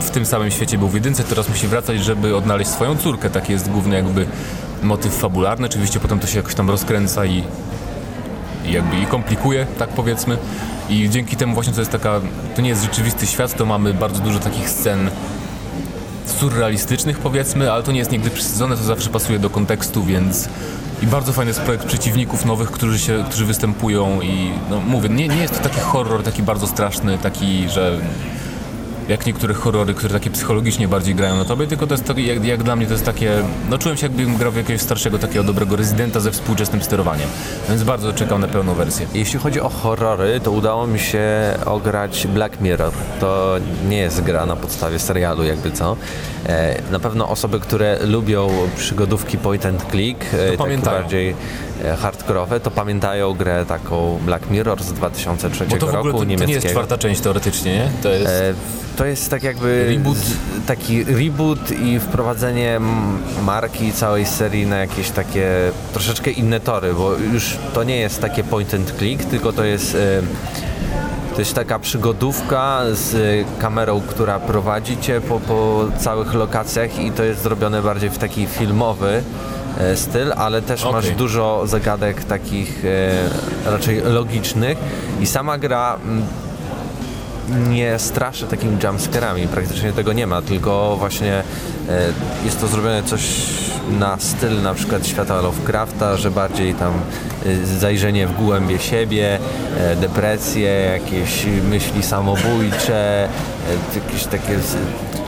[0.00, 3.52] w tym samym świecie był w jedynce, teraz musi wracać, żeby odnaleźć swoją córkę, taki
[3.52, 4.26] jest główny jakby
[4.82, 7.44] motyw fabularny, oczywiście potem to się jakoś tam rozkręca i,
[8.66, 10.38] i jakby i komplikuje, tak powiedzmy.
[10.88, 12.20] I dzięki temu właśnie to jest taka,
[12.56, 15.10] to nie jest rzeczywisty świat, to mamy bardzo dużo takich scen
[16.26, 20.48] surrealistycznych powiedzmy, ale to nie jest nigdy przesadzone, to zawsze pasuje do kontekstu, więc
[21.02, 25.28] i bardzo fajny jest projekt przeciwników nowych, którzy, się, którzy występują i no mówię, nie,
[25.28, 27.98] nie jest to taki horror taki bardzo straszny, taki, że
[29.08, 32.44] jak niektóre horrory, które takie psychologicznie bardziej grają na tobie, tylko to jest tak, jak,
[32.44, 33.32] jak, dla mnie to jest takie,
[33.70, 37.28] no czułem się jakbym grał w jakiegoś starszego takiego dobrego rezydenta ze współczesnym sterowaniem,
[37.68, 39.06] więc bardzo czekam na pełną wersję.
[39.14, 41.28] Jeśli chodzi o horrory, to udało mi się
[41.66, 42.92] ograć Black Mirror.
[43.20, 43.54] To
[43.88, 45.96] nie jest gra na podstawie serialu jakby co.
[46.46, 51.34] E, na pewno osoby, które lubią przygodówki point and click, e, tak bardziej e,
[51.98, 56.24] hardkorowe, to pamiętają grę taką Black Mirror z 2003 Bo to w ogóle roku to,
[56.24, 56.46] niemieckiego.
[56.46, 57.90] To nie jest czwarta część teoretycznie, nie?
[58.02, 58.32] To jest...
[58.96, 60.16] To jest tak jakby reboot.
[60.66, 62.80] taki reboot i wprowadzenie
[63.44, 65.48] marki całej serii na jakieś takie
[65.92, 69.94] troszeczkę inne tory, bo już to nie jest takie point and click, tylko to jest
[69.94, 70.22] e,
[71.34, 77.24] to jest taka przygodówka z kamerą, która prowadzi cię po, po całych lokacjach i to
[77.24, 79.57] jest zrobione bardziej w taki filmowy e,
[79.94, 80.92] styl, ale też okay.
[80.92, 84.78] masz dużo zagadek takich e, raczej logicznych
[85.20, 85.98] i sama gra
[87.48, 91.42] nie straszę takimi jumpscarami, praktycznie tego nie ma, tylko właśnie e,
[92.44, 93.22] jest to zrobione coś
[93.90, 96.92] na styl na przykład świata Lovecrafta, że bardziej tam
[97.46, 99.38] e, zajrzenie w głębie siebie,
[99.78, 103.28] e, depresje, jakieś myśli samobójcze,
[103.94, 104.58] jakieś takie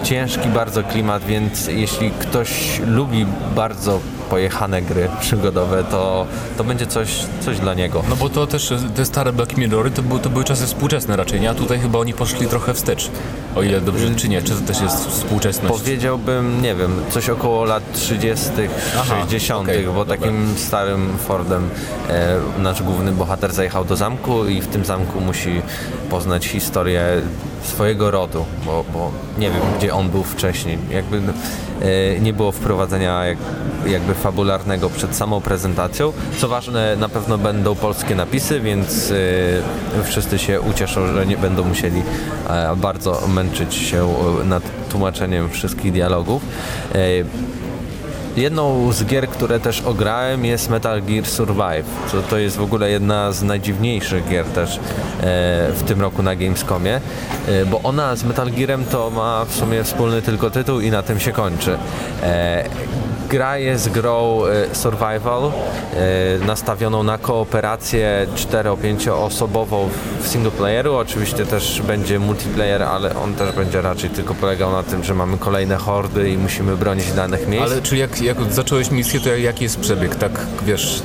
[0.02, 4.00] ciężki bardzo klimat, więc jeśli ktoś lubi bardzo
[4.31, 7.09] pojechane gry przygodowe, to, to będzie coś,
[7.40, 8.03] coś dla niego.
[8.09, 11.40] No bo to też te stare Black Mirrory to, były, to były czasy współczesne raczej,
[11.40, 11.51] nie?
[11.51, 13.11] A tutaj chyba oni poszli trochę wstecz,
[13.57, 14.43] o ile dobrze, czy nie?
[14.43, 15.79] Czy to też jest współczesność?
[15.79, 18.47] Powiedziałbym, nie wiem, coś około lat 30.,
[18.99, 20.16] Aha, 60., okay, bo dobra.
[20.16, 21.71] takim starym Fordem
[22.09, 25.62] e, nasz główny bohater zajechał do zamku i w tym zamku musi
[26.11, 27.05] poznać historię
[27.62, 30.79] swojego rodu, bo, bo nie wiem, gdzie on był wcześniej.
[30.90, 33.38] Jakby e, nie było wprowadzenia jak,
[33.87, 36.12] jakby fabularnego przed samą prezentacją.
[36.38, 41.64] Co ważne, na pewno będą polskie napisy, więc e, wszyscy się ucieszą, że nie będą
[41.64, 42.03] musieli
[42.49, 46.42] e, bardzo męczyć się nad tłumaczeniem wszystkich dialogów.
[48.40, 51.85] Jedną z gier, które też ograłem jest Metal Gear Survive.
[52.31, 54.81] To, jest w ogóle jedna z najdziwniejszych gier też e,
[55.72, 57.00] w tym roku na Gamescomie,
[57.48, 61.03] e, bo ona z Metal Gearem to ma w sumie wspólny tylko tytuł i na
[61.03, 61.79] tym się kończy.
[62.22, 62.64] E,
[63.29, 64.40] gra jest grą
[64.72, 65.53] survival
[66.46, 69.88] nastawioną na kooperację 4-5 osobową
[70.20, 70.94] w single playeru.
[70.94, 75.38] Oczywiście też będzie multiplayer, ale on też będzie raczej tylko polegał na tym, że mamy
[75.38, 77.72] kolejne hordy i musimy bronić danych miejsc.
[77.72, 80.14] Ale czyli jak, jak zacząłeś misję, to jaki jest przebieg?
[80.14, 80.33] Tak
[80.66, 81.03] wiesz,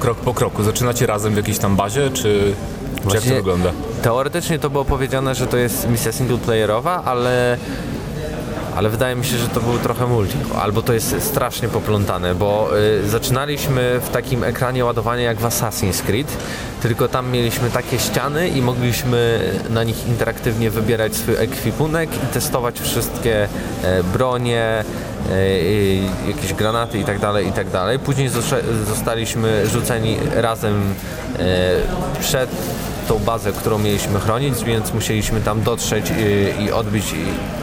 [0.00, 0.62] krok po kroku.
[0.62, 2.54] Zaczynacie razem w jakiejś tam bazie, czy,
[3.08, 3.72] czy jak to wygląda?
[4.02, 7.58] Teoretycznie to było powiedziane, że to jest misja singleplayerowa, ale
[8.76, 12.70] ale wydaje mi się, że to był trochę multi, albo to jest strasznie poplątane, bo
[13.04, 16.36] y, zaczynaliśmy w takim ekranie ładowania jak w Assassin's Creed,
[16.82, 22.80] tylko tam mieliśmy takie ściany i mogliśmy na nich interaktywnie wybierać swój ekwipunek i testować
[22.80, 23.48] wszystkie
[23.82, 24.84] e, bronie,
[26.28, 27.98] jakieś granaty i tak dalej, i tak dalej.
[27.98, 28.30] Później
[28.86, 30.94] zostaliśmy rzuceni razem
[31.38, 32.50] e, przed
[33.08, 36.12] tą bazę, którą mieliśmy chronić, więc musieliśmy tam dotrzeć
[36.60, 37.14] i, odbić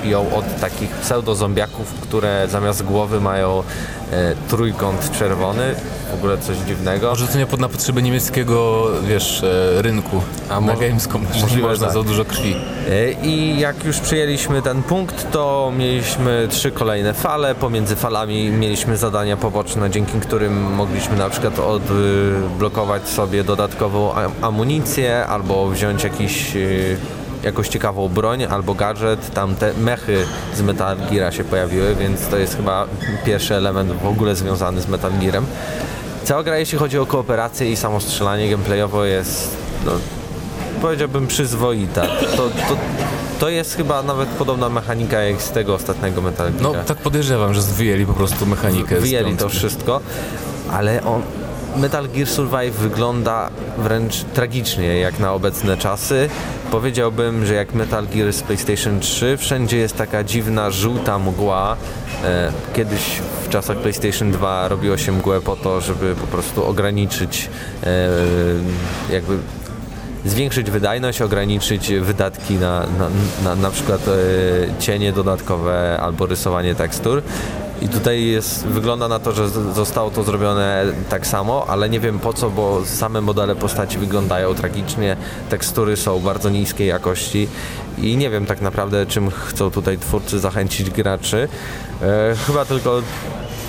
[0.04, 3.63] ją od takich pseudo-zombiaków, które zamiast głowy mają e,
[4.50, 5.76] trójkąt czerwony,
[6.12, 7.10] w ogóle coś dziwnego.
[7.10, 11.86] Może to nie pod na potrzeby niemieckiego, wiesz, e, rynku A na Gamescom, możliwe, można
[11.86, 11.93] tak.
[11.96, 12.56] za dużo krwi.
[12.89, 18.98] E, I jak już przyjęliśmy ten punkt, to mieliśmy trzy kolejne fale, pomiędzy falami mieliśmy
[18.98, 26.54] zadania poboczne, dzięki którym mogliśmy na przykład odblokować sobie dodatkową amunicję, albo wziąć jakiś
[27.48, 29.34] jakąś ciekawą broń albo gadżet.
[29.34, 32.86] Tam te mechy z Metal Geara się pojawiły, więc to jest chyba
[33.26, 35.46] pierwszy element w ogóle związany z Metal Gearem.
[36.24, 39.92] Cała gra, jeśli chodzi o kooperację i samo strzelanie gameplayowo jest, no,
[40.82, 42.02] powiedziałbym, przyzwoita.
[42.08, 42.78] To, to,
[43.40, 46.78] to jest chyba nawet podobna mechanika jak z tego ostatniego Metal Geara.
[46.78, 49.00] No, tak podejrzewam, że wyjęli po prostu mechanikę.
[49.00, 50.02] Wyjęli to wszystko,
[50.72, 51.22] ale on,
[51.78, 56.30] Metal Gear Survive wygląda wręcz tragicznie jak na obecne czasy.
[56.72, 61.78] Powiedziałbym, że jak Metal Gear z PlayStation 3, wszędzie jest taka dziwna, żółta mgła.
[62.24, 63.02] E, kiedyś
[63.46, 67.50] w czasach PlayStation 2 robiło się mgłę po to, żeby po prostu ograniczyć
[67.84, 68.10] e,
[69.13, 69.38] jakby
[70.26, 73.10] zwiększyć wydajność, ograniczyć wydatki na na,
[73.44, 74.12] na, na przykład e,
[74.80, 77.22] cienie dodatkowe albo rysowanie tekstur.
[77.82, 82.20] I tutaj jest, wygląda na to, że zostało to zrobione tak samo, ale nie wiem
[82.20, 85.18] po co, bo same modele postaci wyglądają tragicznie,
[85.50, 87.48] tekstury są bardzo niskiej jakości
[87.98, 91.48] i nie wiem tak naprawdę czym chcą tutaj twórcy zachęcić graczy.
[92.02, 93.02] E, chyba tylko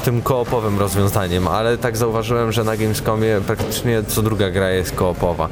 [0.05, 5.49] tym koopowym rozwiązaniem, ale tak zauważyłem, że na Gamescomie praktycznie co druga gra jest koopowa.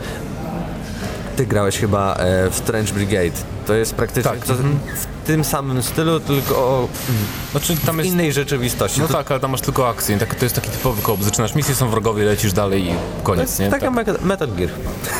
[1.36, 3.55] Ty grałeś chyba e, w Strange Brigade.
[3.66, 4.78] To jest praktycznie Tak, to, mhm.
[4.96, 6.88] w tym samym stylu, tylko
[7.50, 8.10] Znaczy tam w jest...
[8.10, 9.00] innej rzeczywistości.
[9.00, 10.18] No To- tak, ale tam masz tylko akcję.
[10.18, 11.22] Tak, to jest taki typowy koop.
[11.22, 12.90] Zaczynasz misję, są wrogowie, lecisz dalej i
[13.22, 13.70] koniec, nie?
[13.70, 14.22] Taka Tak.
[14.22, 14.70] Metal Gear.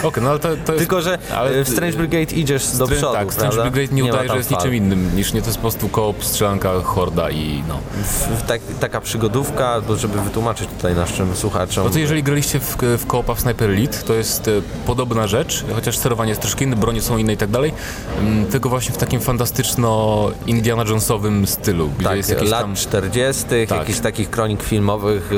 [0.03, 0.79] Okej, no ale to, to jest...
[0.79, 3.71] Tylko, że ale- e, w Strange Brigade idziesz do przodu, tak, Strange prawda?
[3.71, 4.59] Brigade nie, ma udaje, że jest fal.
[4.59, 7.79] niczym innym niż nie, to jest po prostu koop, strzelanka, horda i no.
[8.03, 11.85] W- w Tak, taka przygodówka, bo żeby wytłumaczyć tutaj naszym słuchaczom.
[11.85, 14.51] No to jeżeli graliście w, w koopa w Sniper Elite, to jest e,
[14.87, 17.73] podobna rzecz, chociaż sterowanie jest troszkę inne, bronie są inne i tak dalej,
[18.21, 22.75] mm, tylko właśnie w takim fantastyczno-Indiana Jonesowym stylu, gdzie tak, jest jakieś lat tam...
[22.75, 23.79] 40., Tak.
[23.79, 25.35] jakichś takich kronik filmowych e,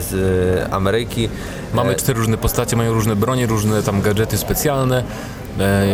[0.00, 1.28] z Ameryki.
[1.74, 5.04] Mamy E, cztery różne postacie, mają różne bronie, różne tam gadżety specjalne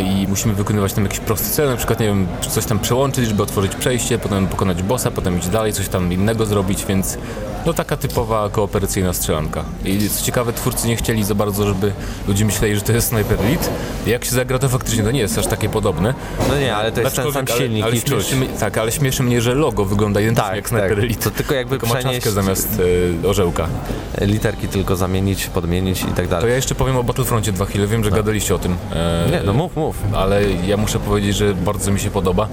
[0.03, 3.43] i musimy wykonywać tam jakieś proste cele, na przykład, nie wiem, coś tam przełączyć, żeby
[3.43, 7.17] otworzyć przejście, potem pokonać bossa, potem iść dalej, coś tam innego zrobić, więc
[7.65, 9.63] no taka typowa kooperacyjna strzelanka.
[9.85, 11.91] I co ciekawe, twórcy nie chcieli za bardzo, żeby
[12.27, 13.67] ludzie myśleli, że to jest Sniper Elite.
[14.07, 16.13] Jak się zagra, to faktycznie to nie jest aż takie podobne.
[16.49, 18.35] No nie, ale to jest ten sam silnik ale, ale i czuć.
[18.59, 20.99] Tak, ale śmieszy mnie, że logo wygląda identycznie Tak, jak Sniper tak.
[20.99, 21.23] Elite.
[21.23, 22.81] To tylko jakby Tylko przenieść zamiast
[23.23, 23.67] e, orzełka.
[24.21, 26.49] literki tylko zamienić, podmienić i tak To dalej.
[26.49, 27.87] ja jeszcze powiem o Battlefroncie dwa chwile.
[27.87, 28.75] Wiem, że gadaliście o tym.
[28.93, 29.95] e, Nie, no mów, mów.
[30.13, 32.47] Ale ja muszę powiedzieć, że bardzo mi się podoba,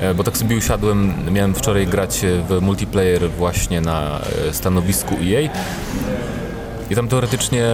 [0.00, 5.14] e, bo tak sobie usiadłem, miałem wczoraj grać e, w multiplayer właśnie na e, stanowisku
[5.14, 5.48] EA
[6.90, 7.64] i tam teoretycznie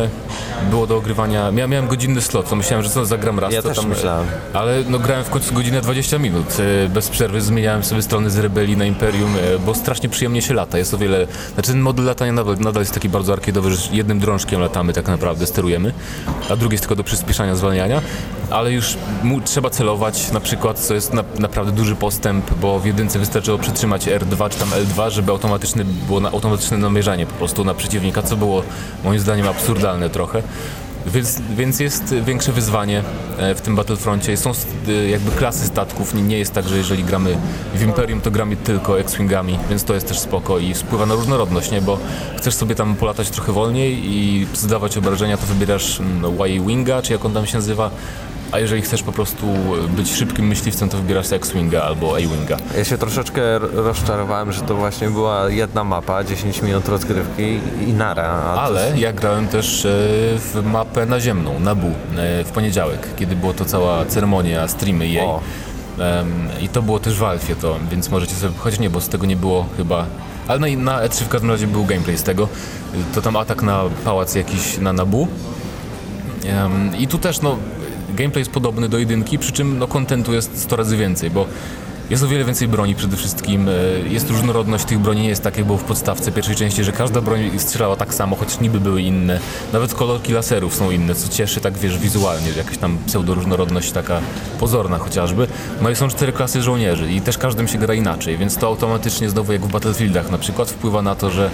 [0.70, 3.68] było do ogrywania, Mia, miałem godzinny slot, to myślałem, że co zagram raz, Ja to
[3.68, 4.26] też tam, myślałem.
[4.52, 8.38] ale no grałem w końcu godzinę 20 minut, e, bez przerwy zmieniałem sobie strony z
[8.38, 12.04] Rebelii na Imperium, e, bo strasznie przyjemnie się lata, jest o wiele, znaczy ten model
[12.04, 15.92] latania nadal, nadal jest taki bardzo arcade'owy, że jednym drążkiem latamy tak naprawdę, sterujemy,
[16.50, 18.00] a drugi jest tylko do przyspieszania, zwalniania,
[18.50, 22.86] ale już mu, trzeba celować na przykład, co jest na, naprawdę duży postęp, bo w
[22.86, 27.64] jedynce wystarczyło przytrzymać R2 czy tam L2, żeby automatyczne, było na, automatyczne namierzanie po prostu
[27.64, 28.62] na przeciwnika, co było
[29.04, 30.42] moim zdaniem absurdalne trochę.
[31.06, 33.02] Więc, więc jest większe wyzwanie
[33.38, 34.36] e, w tym Battlefroncie.
[34.36, 34.50] Są
[34.88, 36.14] e, jakby klasy statków.
[36.14, 37.36] Nie- Nie jest tak, że jeżeli gramy
[37.74, 41.70] w Imperium, to gramy tylko X-Wingami, więc to jest też spoko i wpływa na różnorodność,
[41.70, 41.82] nie?
[41.82, 41.98] Bo
[42.38, 47.24] chcesz sobie tam polatać trochę wolniej i zdawać obrażenia, to wybierasz mm, Y-Winga, czy jak
[47.24, 47.90] on tam się nazywa.
[48.52, 49.46] A jeżeli chcesz po prostu
[49.96, 52.56] być szybkim myśliwcem, to wybierasz X-Winga albo A-Winga.
[52.76, 58.42] Ja się troszeczkę rozczarowałem, że to właśnie była jedna mapa, 10 minut rozgrywki i nara.
[58.54, 59.88] To- Ale ja grałem też e,
[60.38, 65.20] w mapę naziemną, Nabu, e, w poniedziałek, kiedy było to cała ceremonia, streamy jej.
[65.26, 65.40] O.
[66.60, 69.26] I to było też w Alfie to, więc możecie sobie, choć nie, bo z tego
[69.26, 70.06] nie było chyba,
[70.48, 72.48] ale na, na E3 w każdym razie był gameplay z tego.
[73.14, 75.28] To tam atak na pałac jakiś na Nabu.
[76.46, 77.56] Em, I tu też no,
[78.08, 81.46] gameplay jest podobny do jedynki, przy czym no, kontentu jest 100 razy więcej, bo
[82.10, 83.72] jest o wiele więcej broni przede wszystkim, e,
[84.08, 87.20] jest różnorodność tych broni, nie jest tak jak było w podstawce pierwszej części, że każda
[87.20, 89.40] broń strzelała tak samo, choć niby były inne.
[89.72, 94.20] Nawet kolorki laserów są inne, co cieszy tak wiesz wizualnie, że jakaś tam pseudoróżnorodność taka
[94.60, 95.46] pozorna chociażby.
[95.82, 99.30] No i są cztery klasy żołnierzy i też każdym się gra inaczej, więc to automatycznie
[99.30, 101.50] znowu jak w Battlefieldach na przykład wpływa na to, że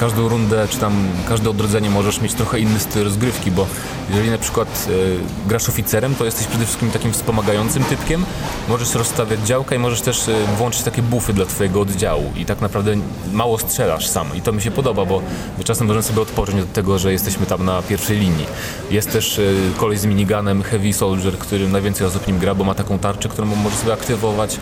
[0.00, 3.66] każdą rundę, czy tam każde odrodzenie możesz mieć trochę inny styl rozgrywki, bo
[4.10, 8.24] jeżeli na przykład e, grasz oficerem, to jesteś przede wszystkim takim wspomagającym typkiem,
[8.68, 12.60] możesz rozstawiać działka i możesz też e, włączyć takie bufy dla twojego oddziału i tak
[12.60, 12.96] naprawdę
[13.32, 15.22] mało strzelasz sam i to mi się podoba, bo
[15.64, 18.46] czasem możemy sobie odpocząć od tego, że jesteśmy tam na pierwszej linii.
[18.90, 19.40] Jest też
[19.76, 23.46] kolej z miniganem Heavy Soldier, który najwięcej osób nim gra, bo ma taką tarczę, którą
[23.46, 24.58] może sobie aktywować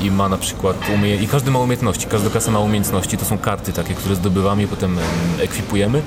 [0.00, 1.16] i ma na przykład umie...
[1.16, 4.66] i każdy ma umiejętności, każda klasa ma umiejętności, to są karty takie, które zdobywamy i
[4.66, 5.04] potem em,
[5.40, 6.02] ekwipujemy.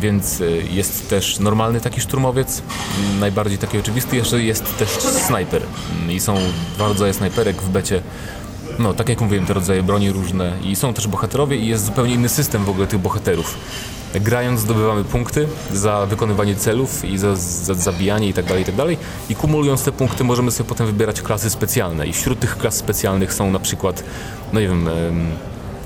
[0.00, 2.62] Więc e, jest też normalny taki szturmowiec,
[3.20, 4.88] najbardziej taki oczywisty, jeszcze jest też
[5.26, 5.62] snajper
[6.08, 6.36] i są
[6.74, 8.02] dwa rodzaje snajperek w becie.
[8.78, 12.14] No, tak jak mówiłem, te rodzaje broni różne i są też bohaterowie i jest zupełnie
[12.14, 13.58] inny system w ogóle tych bohaterów.
[14.14, 18.86] Grając zdobywamy punkty za wykonywanie celów i za, za zabijanie i tak dalej, i tak.
[19.30, 22.06] I kumulując te punkty możemy sobie potem wybierać klasy specjalne.
[22.06, 24.04] I wśród tych klas specjalnych są na przykład,
[24.52, 25.26] no nie wiem, em,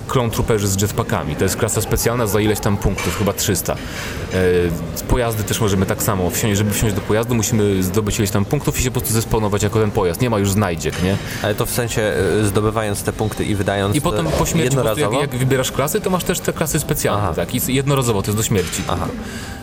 [0.08, 1.36] Clone Trooperzy z jetpackami.
[1.36, 3.72] To jest klasa specjalna za ileś tam punktów, chyba 300.
[3.72, 4.36] E,
[5.08, 6.58] pojazdy też możemy tak samo wsiąść.
[6.58, 9.80] Żeby wsiąść do pojazdu, musimy zdobyć ileś tam punktów i się po prostu zesponować jako
[9.80, 10.20] ten pojazd.
[10.20, 11.16] Nie ma już znajdziek, nie?
[11.42, 15.00] Ale to w sensie y, zdobywając te punkty i wydając I potem po śmierci, po
[15.00, 17.34] jak, jak wybierasz klasy, to masz też te klasy specjalne, Aha.
[17.34, 17.54] tak?
[17.54, 18.82] I jednorazowo, to jest do śmierci.
[18.88, 19.08] Aha.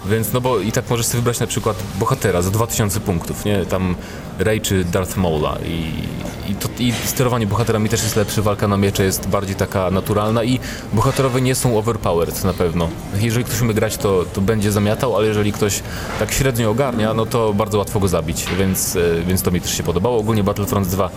[0.05, 3.65] Więc no bo i tak możesz sobie wybrać na przykład bohatera za 2000 punktów, nie?
[3.65, 3.95] Tam
[4.39, 8.77] Rey czy Darth Maula i, i, to, i sterowanie bohaterami też jest lepsze, walka na
[8.77, 10.59] miecze jest bardziej taka naturalna i
[10.93, 12.89] bohaterowie nie są overpowered na pewno.
[13.19, 15.83] Jeżeli ktoś umie grać, to, to będzie zamiatał, ale jeżeli ktoś
[16.19, 19.77] tak średnio ogarnia, no to bardzo łatwo go zabić, więc, e, więc to mi też
[19.77, 20.17] się podobało.
[20.17, 21.09] Ogólnie Battlefront 2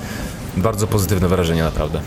[0.57, 2.01] bardzo pozytywne wrażenie naprawdę.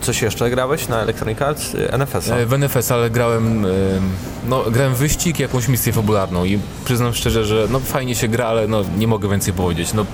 [0.00, 1.76] Coś jeszcze grałeś na Electronic Arts?
[1.98, 2.36] NFS-a.
[2.36, 3.68] E, W NFS, ale grałem, e,
[4.48, 8.46] no, grałem wyścig i jakąś misję fabularną i przyznam szczerze, że no, fajnie się gra,
[8.46, 9.92] ale no, nie mogę więcej powiedzieć.
[9.92, 10.06] No,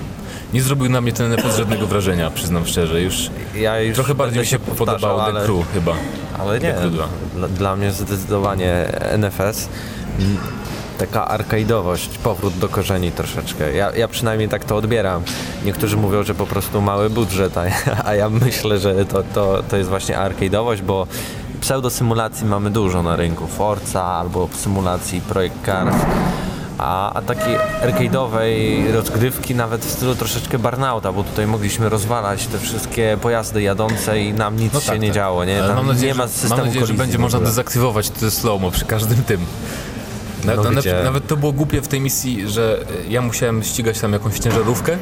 [0.53, 3.01] nie zrobił na mnie ten NFS żadnego wrażenia, przyznam szczerze.
[3.01, 5.39] Już Ja już trochę bardziej mi się powtarzał, podobał ale...
[5.41, 5.93] The Crew chyba.
[6.39, 7.07] Ale nie, The Crew 2.
[7.35, 8.85] dla, dla mnie zdecydowanie
[9.17, 9.69] NFS.
[10.19, 10.37] mm,
[10.97, 13.73] Taka arkaidowość, powrót do korzeni troszeczkę.
[13.73, 15.21] Ja, ja przynajmniej tak to odbieram.
[15.65, 17.63] Niektórzy mówią, że po prostu mały budżet, a,
[18.09, 21.07] a ja myślę, że to, to, to jest właśnie arkaidowość, bo
[21.61, 23.47] pseudosymulacji mamy dużo na rynku.
[23.47, 25.95] Forza albo symulacji Projekt Cars.
[26.83, 32.59] A, a takiej arcade'owej rozgrywki nawet w stylu troszeczkę Burnouta, bo tutaj mogliśmy rozwalać te
[32.59, 35.59] wszystkie pojazdy jadące i nam nic się nie działo, nie?
[35.59, 38.31] No Tam mam nadzieję, nie ma że, systemu mam nadzieję, że będzie można dezaktywować te
[38.31, 39.41] slow przy każdym tym.
[40.45, 44.13] Na, No nawet to było głupie w tej misji, że e, ja musiałem ścigać tam
[44.13, 44.97] jakąś ciężarówkę,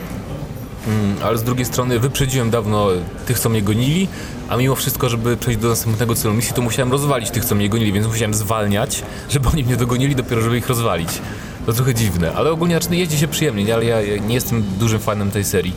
[0.88, 2.88] mm, ale z drugiej strony wyprzedziłem dawno
[3.26, 4.08] tych, co mnie gonili,
[4.50, 7.70] a mimo wszystko, żeby przejść do następnego celu misji, to musiałem rozwalić tych, co mnie
[7.70, 11.22] gonili, więc musiałem zwalniać, żeby oni mnie dogonili, dopiero żeby ich rozwalić.
[11.66, 13.74] To trochę dziwne, ale ogólnie znaczy, jeździ się przyjemnie, nie?
[13.74, 13.98] ale ja,
[14.28, 15.74] nie jestem dużym fanem tej serii.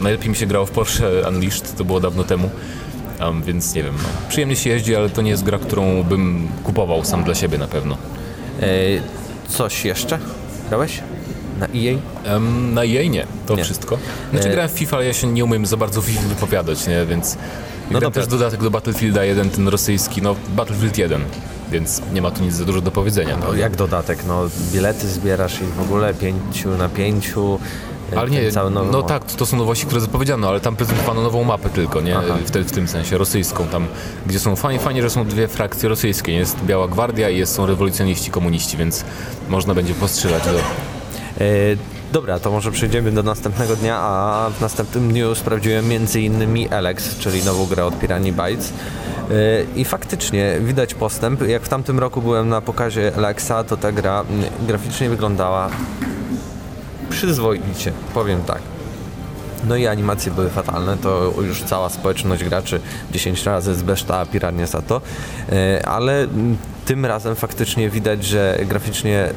[0.00, 2.50] Najlepiej mi się grało w Porsche Unleashed, to było dawno temu.
[3.20, 4.08] Um, więc nie wiem, no.
[4.28, 7.66] przyjemnie się jeździ, ale to nie jest gra, którą bym kupował sam dla siebie na
[7.68, 7.96] pewno.
[8.60, 8.66] E,
[9.48, 10.18] coś jeszcze?
[10.68, 11.02] Grałeś?
[11.60, 11.98] Na EA?
[12.36, 13.64] Em, na EA nie, to Nie.
[13.64, 13.98] wszystko.
[14.32, 16.86] Znaczy E- grałem w FIFA, ale ja się nie umiem za bardzo w FIFA wypowiadać,
[16.86, 17.36] nie, więc...
[17.90, 18.10] No dobra.
[18.10, 21.24] też dodatek do Battlefielda 1, ten rosyjski, no Battlefield 1,
[21.70, 23.36] więc nie ma tu nic za dużo do powiedzenia.
[23.36, 27.58] No, jak dodatek, no bilety zbierasz i w ogóle pięciu na pięciu.
[28.12, 28.50] e, Ale nie,
[28.92, 32.16] no tak, to są nowości, które zapowiedziano, ale tam prezentowano nową mapę tylko, nie?
[32.46, 33.86] W, te, w tym sensie, rosyjską tam,
[34.26, 37.66] gdzie są fajnie, fajnie, że są dwie frakcje rosyjskie, jest Biała Gwardia i jest, są
[37.66, 39.04] rewolucjoniści, komuniści, więc
[39.48, 40.50] można będzie postrzelać do...
[40.50, 41.44] E,
[42.12, 47.18] dobra, to może przejdziemy do następnego dnia, a w następnym dniu sprawdziłem między innymi Alex,
[47.18, 48.72] czyli nową grę od Pirani Bytes.
[49.30, 49.34] E,
[49.76, 51.48] I faktycznie widać postęp.
[51.48, 54.24] Jak w tamtym roku byłem na pokazie Alexa, to ta gra
[54.66, 55.70] graficznie wyglądała
[57.10, 58.62] przyzwoicie, powiem tak.
[59.68, 64.82] No i animacje były fatalne, to już cała społeczność graczy 10 razy zbeszta piranie za
[64.82, 65.00] to,
[65.52, 66.26] E, ale
[66.84, 69.30] tym razem faktycznie widać, że graficznie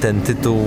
[0.00, 0.64] ten tytuł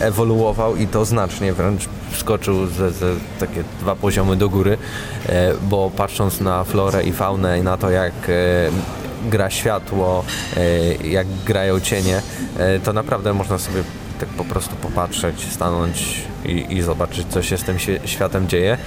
[0.00, 4.78] ewoluował i to znacznie wręcz wskoczył ze, ze takie dwa poziomy do góry,
[5.26, 10.24] e, bo patrząc na florę i faunę i na to jak e, gra światło,
[10.56, 12.22] e, jak grają cienie,
[12.84, 13.82] to naprawdę można sobie
[14.20, 18.78] tak po prostu popatrzeć, stanąć i, i zobaczyć, co się z tym światem dzieje.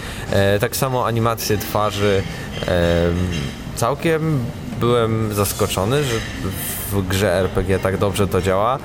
[0.59, 2.23] Tak samo animacje twarzy.
[3.75, 4.45] Całkiem
[4.81, 6.15] byłem zaskoczony, że
[6.91, 8.79] w grze RPG tak dobrze to działa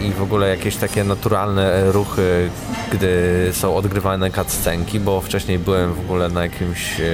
[0.00, 2.50] i w ogóle jakieś takie naturalne ruchy,
[2.92, 7.04] gdy są odgrywane cutscenki, bo wcześniej byłem w ogóle na jakimś e,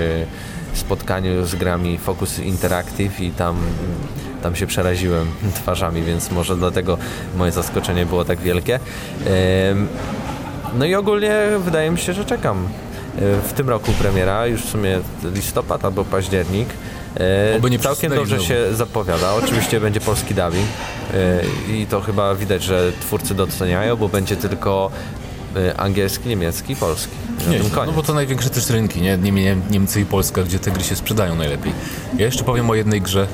[0.75, 3.57] spotkaniu z grami Focus Interactive i tam,
[4.43, 5.27] tam się przeraziłem
[5.61, 6.99] twarzami, więc może dlatego
[7.37, 8.81] moje zaskoczenie było tak wielkie.
[10.79, 12.69] No i ogólnie wydaje mi się, że czekam.
[13.19, 15.01] E, W tym roku premiera, już w sumie
[15.35, 16.69] listopad albo październik.
[17.21, 19.35] E, Oby nie Całkiem dobrze się zapowiada.
[19.35, 20.67] Oczywiście będzie polski dubbing
[21.15, 24.91] e, i to chyba widać, że twórcy doceniają, bo będzie tylko
[25.57, 27.13] e, angielski, niemiecki, polski.
[27.51, 29.19] Nie, no bo to największe też rynki, nie?
[29.71, 31.73] Niemcy, i Polska, gdzie te gry się sprzedają najlepiej.
[32.19, 33.27] Ja jeszcze powiem o jednej grze,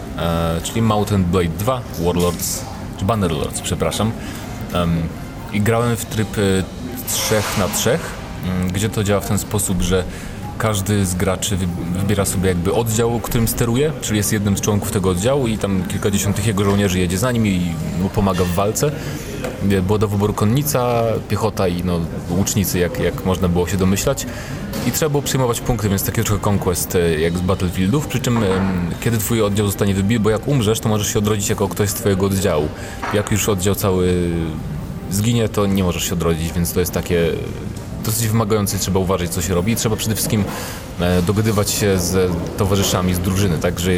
[0.62, 2.64] czyli Mountain Blade 2, Warlords,
[2.99, 4.12] czy Bannerlords, przepraszam.
[5.53, 6.62] I grałem w tryb e,
[7.09, 7.99] 3 na 3,
[8.45, 10.05] mm, gdzie to działa w ten sposób, że
[10.59, 11.67] każdy z graczy wy-
[11.99, 15.85] wybiera sobie jakby oddział, którym steruje, czyli jest jednym z członków tego oddziału i tam
[15.88, 17.61] kilkadziesiąt tych jego żołnierzy jedzie za nim i
[18.03, 18.91] mu pomaga w walce.
[19.71, 24.27] E, Było do wyboru konnica, piechota i no, łucznicy, jak, jak można było się domyślać.
[24.87, 28.07] I trzeba było przyjmować punkty, więc takie trochę conquest e, jak z Battlefieldów.
[28.07, 28.38] Przy czym
[29.00, 31.94] kiedy twój oddział zostanie wybity, bo jak umrzesz, to możesz się odrodzić jako ktoś z
[31.94, 32.69] twojego oddziału.
[33.15, 34.31] Jak już oddział cały
[35.11, 37.31] zginie, to nie możesz się odrodzić, więc to jest takie
[38.03, 40.44] dosyć wymagający, trzeba uważać co się robi trzeba przede wszystkim
[41.00, 43.90] e, dogadywać się z towarzyszami z drużyny, tak, że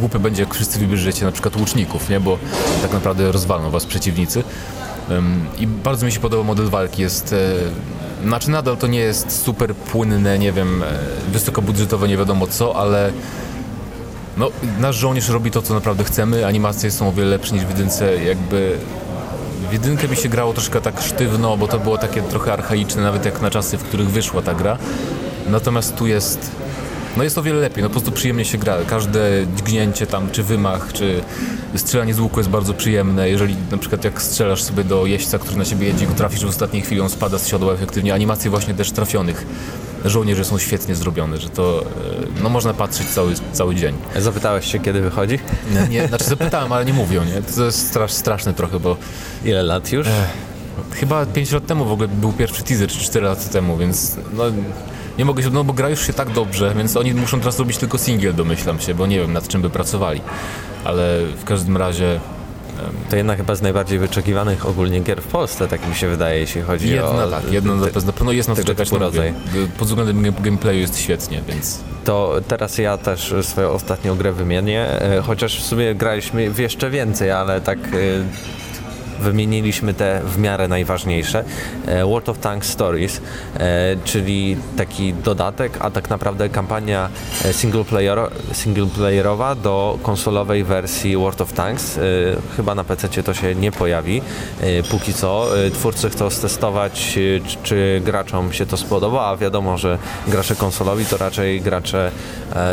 [0.00, 2.38] głupie będzie jak wszyscy wybierzecie na przykład łuczników, nie, bo
[2.82, 4.44] tak naprawdę rozwalą was przeciwnicy.
[5.58, 7.34] I bardzo mi się podoba model walki, jest
[8.24, 10.84] znaczy nadal to nie jest super płynne, nie wiem,
[11.32, 13.12] wysokobudżetowe, nie wiadomo co, ale
[14.36, 16.46] no, nasz żołnierz robi to, co naprawdę chcemy.
[16.46, 18.24] Animacje są o wiele lepsze niż w jedynce.
[18.24, 18.78] Jakby
[19.68, 23.24] w jedynkę mi się grało troszkę tak sztywno, bo to było takie trochę archaiczne, nawet
[23.24, 24.78] jak na czasy, w których wyszła ta gra.
[25.48, 26.50] Natomiast tu jest
[27.16, 28.76] no jest o wiele lepiej, no po prostu przyjemnie się gra.
[28.86, 29.20] Każde
[29.56, 31.20] dźgnięcie tam, czy wymach, czy
[31.76, 33.28] strzelanie z łuku jest bardzo przyjemne.
[33.28, 36.48] Jeżeli na przykład jak strzelasz sobie do jeźdźca, który na siebie jedzie go trafisz w
[36.48, 38.14] ostatniej chwili, on spada z siodła efektywnie.
[38.14, 39.46] Animacje właśnie też trafionych
[40.04, 43.94] żołnierzy są świetnie zrobione, że to e, no, można patrzeć cały, cały dzień.
[44.16, 45.38] Zapytałeś się, kiedy wychodzi?
[45.74, 47.42] Nie, nie znaczy zapytałem, ale nie mówią, nie?
[47.42, 48.96] To jest strasz, straszne trochę, bo...
[49.44, 50.06] Ile lat już?
[50.92, 54.44] chyba 5 lat temu w ogóle był pierwszy teaser, czy 4 lata temu, więc no,
[55.18, 57.78] nie mogę się, no bo gra już się tak dobrze, więc oni muszą teraz robić
[57.78, 60.20] tylko singiel, domyślam się, bo nie wiem nad czym by pracowali.
[60.84, 62.20] Ale w każdym razie
[63.10, 66.62] to jedna chyba z najbardziej wyczekiwanych ogólnie gier w Polsce, tak mi się wydaje, jeśli
[66.62, 67.30] chodzi jedna, o...
[67.30, 67.74] Tak, jedna
[68.06, 69.34] na pewno jest na co czekać rodzaj.
[69.78, 71.80] Pod względem gameplayu jest świetnie, więc...
[72.04, 76.90] To teraz ja też swoją ostatnią grę wymienię, e, chociaż w sumie graliśmy w jeszcze
[76.90, 77.88] więcej, ale tak e,
[79.20, 81.44] wymieniliśmy te w miarę najważniejsze.
[81.86, 83.20] E, World of Tanks Stories,
[83.56, 87.08] e, czyli taki dodatek, a tak naprawdę kampania
[87.44, 87.52] e,
[88.52, 91.98] singleplayerowa do konsolowej wersji World of Tanks.
[92.56, 94.22] Chyba na PC to się nie pojawi
[94.90, 95.48] póki co.
[95.72, 97.18] Twórcy chcą stestować,
[97.62, 99.98] czy graczom się to spodoba, a wiadomo, że
[100.28, 102.10] gracze konsolowi to raczej gracze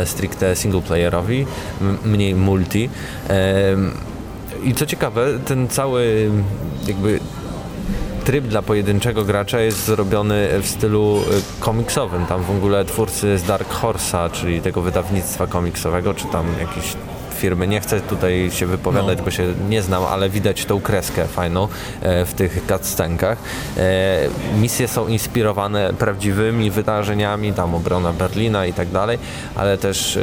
[0.04, 1.46] stricte singleplayerowi,
[2.04, 2.88] mniej multi.
[4.66, 6.30] I co ciekawe, ten cały
[6.86, 7.20] jakby
[8.24, 12.26] tryb dla pojedynczego gracza jest zrobiony w stylu y, komiksowym.
[12.26, 16.96] Tam w ogóle twórcy z Dark Horse'a, czyli tego wydawnictwa komiksowego, czy tam jakiś
[17.36, 17.66] firmy.
[17.68, 19.24] Nie chcę tutaj się wypowiadać, no.
[19.24, 21.68] bo się nie znam, ale widać tą kreskę fajną
[22.02, 23.38] e, w tych cutscenkach.
[23.76, 24.28] E,
[24.60, 29.18] misje są inspirowane prawdziwymi wydarzeniami, tam obrona Berlina i tak dalej,
[29.54, 30.20] ale też e,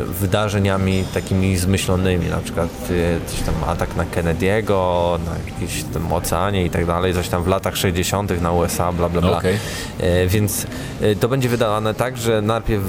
[0.00, 2.68] wydarzeniami takimi zmyślonymi, na przykład
[3.26, 7.48] coś tam atak na Kennedy'ego, na jakimś tym oceanie i tak dalej, coś tam w
[7.48, 8.42] latach 60.
[8.42, 9.38] na USA, bla bla bla.
[9.38, 9.58] Okay.
[10.28, 10.66] Więc
[11.20, 12.82] to będzie wydawane tak, że najpierw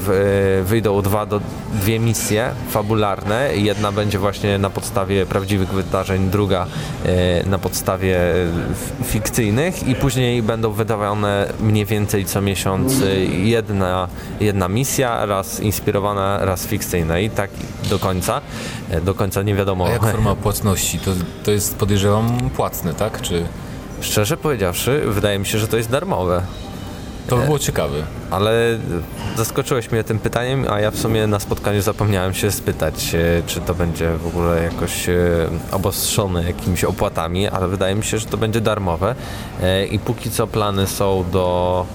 [0.63, 1.41] wyjdą dwa do,
[1.73, 6.65] dwie misje fabularne Jedna będzie właśnie na podstawie prawdziwych wydarzeń, druga
[7.05, 8.19] e, na podstawie
[9.03, 14.07] fikcyjnych i później będą wydawane mniej więcej co miesiąc e, jedna,
[14.39, 17.49] jedna misja, raz inspirowana, raz fikcyjna i tak
[17.89, 18.41] do końca.
[18.89, 19.85] E, do końca nie wiadomo.
[19.85, 20.99] A jak forma płatności?
[20.99, 21.11] To,
[21.43, 23.21] to jest podejrzewam płatne, tak?
[23.21, 23.45] Czy...
[24.01, 26.41] Szczerze powiedziawszy, wydaje mi się, że to jest darmowe.
[27.29, 28.03] To by było ciekawe.
[28.31, 28.77] Ale
[29.37, 33.61] zaskoczyłeś mnie tym pytaniem, a ja w sumie na spotkaniu zapomniałem się spytać, e, czy
[33.61, 35.15] to będzie w ogóle jakoś e,
[35.71, 39.15] obostrzone jakimiś opłatami, ale wydaje mi się, że to będzie darmowe
[39.61, 41.85] e, i póki co plany są do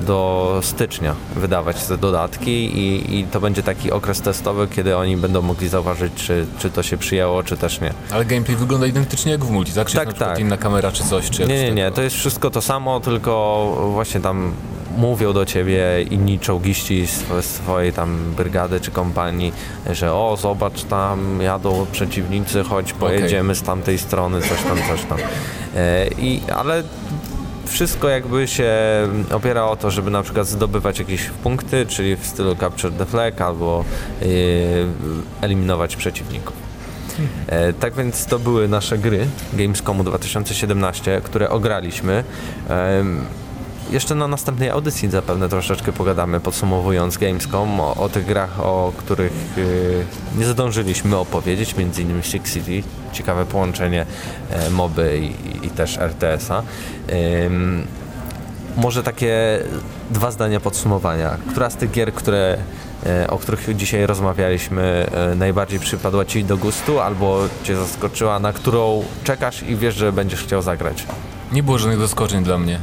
[0.00, 5.42] do stycznia wydawać te dodatki i, i, to będzie taki okres testowy, kiedy oni będą
[5.42, 7.92] mogli zauważyć, czy, czy to się przyjęło, czy też nie.
[8.10, 9.88] Ale gameplay wygląda identycznie jak w multi, tak?
[9.88, 10.38] Czy tak, tak.
[10.38, 11.30] inna kamera, czy coś?
[11.30, 14.52] Czy nie, nie, nie, to jest wszystko to samo, tylko właśnie tam
[14.96, 17.06] mówią do ciebie inni czołgiści
[17.40, 19.52] swojej tam brygady czy kompanii,
[19.90, 23.54] że o zobacz tam jadą przeciwnicy, chodź pojedziemy okay.
[23.54, 25.18] z tamtej strony, coś tam, coś tam.
[25.76, 26.82] E, I, ale
[27.66, 28.72] wszystko jakby się
[29.32, 33.40] opiera o to, żeby na przykład zdobywać jakieś punkty, czyli w stylu capture the flag
[33.40, 33.84] albo
[34.22, 34.28] yy,
[35.40, 36.70] eliminować przeciwników.
[37.46, 42.24] E, tak więc to były nasze gry Gamescomu 2017, które ograliśmy.
[42.70, 43.04] E,
[43.90, 49.32] jeszcze na następnej audycji zapewne troszeczkę pogadamy, podsumowując Gamescom, o, o tych grach, o których
[49.58, 50.04] y,
[50.38, 52.82] nie zdążyliśmy opowiedzieć, między innymi Six City,
[53.12, 54.06] ciekawe połączenie
[54.50, 56.62] e, MOBY i, i też RTS-a.
[58.76, 59.60] może takie
[60.10, 61.36] dwa zdania podsumowania.
[61.50, 62.58] Która z tych gier, które,
[63.06, 68.52] e, o których dzisiaj rozmawialiśmy, e, najbardziej przypadła Ci do gustu albo Cię zaskoczyła, na
[68.52, 71.06] którą czekasz i wiesz, że będziesz chciał zagrać?
[71.52, 72.80] Nie było żadnych zaskoczeń dla mnie.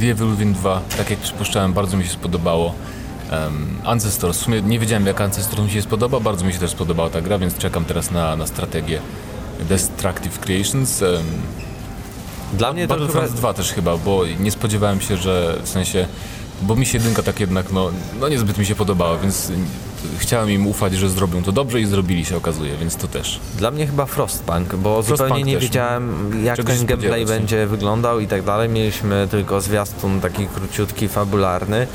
[0.00, 2.74] The Evil Within 2, tak jak przypuszczałem, bardzo mi się spodobało.
[3.32, 6.70] Um, Ancestors, w sumie nie wiedziałem jak Ancestors mi się spodoba, bardzo mi się też
[6.70, 9.00] spodobała ta gra, więc czekam teraz na, na strategię
[9.60, 11.02] Destructive Creations.
[11.02, 11.24] Um,
[12.52, 13.38] Dla mnie to Battlefront chyba...
[13.38, 16.06] 2 też chyba, bo nie spodziewałem się, że w sensie,
[16.62, 17.90] bo mi się jedynka tak jednak, no,
[18.20, 19.52] no niezbyt mi się podobała, więc
[20.18, 23.40] chciałem im ufać, że zrobią to dobrze i zrobili się okazuje, więc to też.
[23.58, 25.62] Dla mnie chyba Frostpunk, bo Frostpunk zupełnie nie też.
[25.64, 27.26] wiedziałem jak Czego się ten gameplay nie?
[27.26, 28.68] będzie wyglądał i tak dalej.
[28.68, 31.86] Mieliśmy tylko zwiastun taki króciutki, fabularny,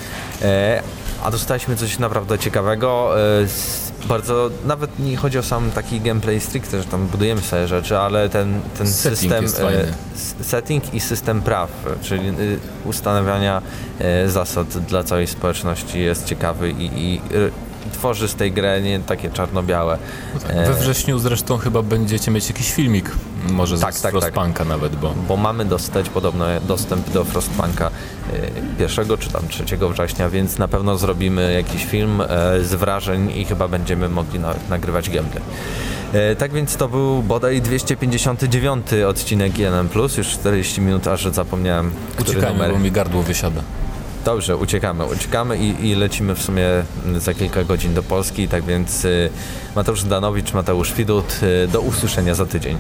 [0.42, 0.82] e,
[1.24, 3.20] a dostaliśmy coś naprawdę ciekawego.
[3.20, 3.48] E,
[4.08, 8.30] bardzo, nawet nie chodzi o sam taki gameplay stricte, że tam budujemy sobie rzeczy, ale
[8.30, 9.66] ten, ten Setting system,
[10.16, 11.70] s- setting i system praw,
[12.02, 13.62] czyli y, ustanawiania
[14.00, 17.52] e, zasad dla całej społeczności jest ciekawy i, i y,
[17.94, 19.98] tworzy z tej gry nie takie czarno-białe.
[20.48, 23.12] E, We wrześniu zresztą chyba będziecie mieć jakiś filmik,
[23.50, 27.88] może z Tak, tak, tak, Frostpunka nawet, bo bo mamy dostać podobno dostęp do Frostpunka
[28.80, 29.64] y, 1 czy tam 3
[29.94, 32.26] września, więc na pewno zrobimy jakiś film e,
[32.64, 35.44] z wrażeń i chyba będziemy mogli nagrywać gameplay.
[36.14, 42.30] E, Tak więc to był bodaj 259 odcinek GNM+, już 40 minut, aż zapomniałem, który
[42.30, 42.72] uciekajmy, numer.
[42.72, 43.62] bo mi gardło wysiada.
[44.26, 46.66] Dobrze, uciekamy, uciekamy i, i lecimy w sumie
[47.18, 49.30] za kilka godzin do Polski, tak więc y,
[49.76, 52.78] Mateusz Danowicz, Mateusz Widut, y, do usłyszenia za tydzień.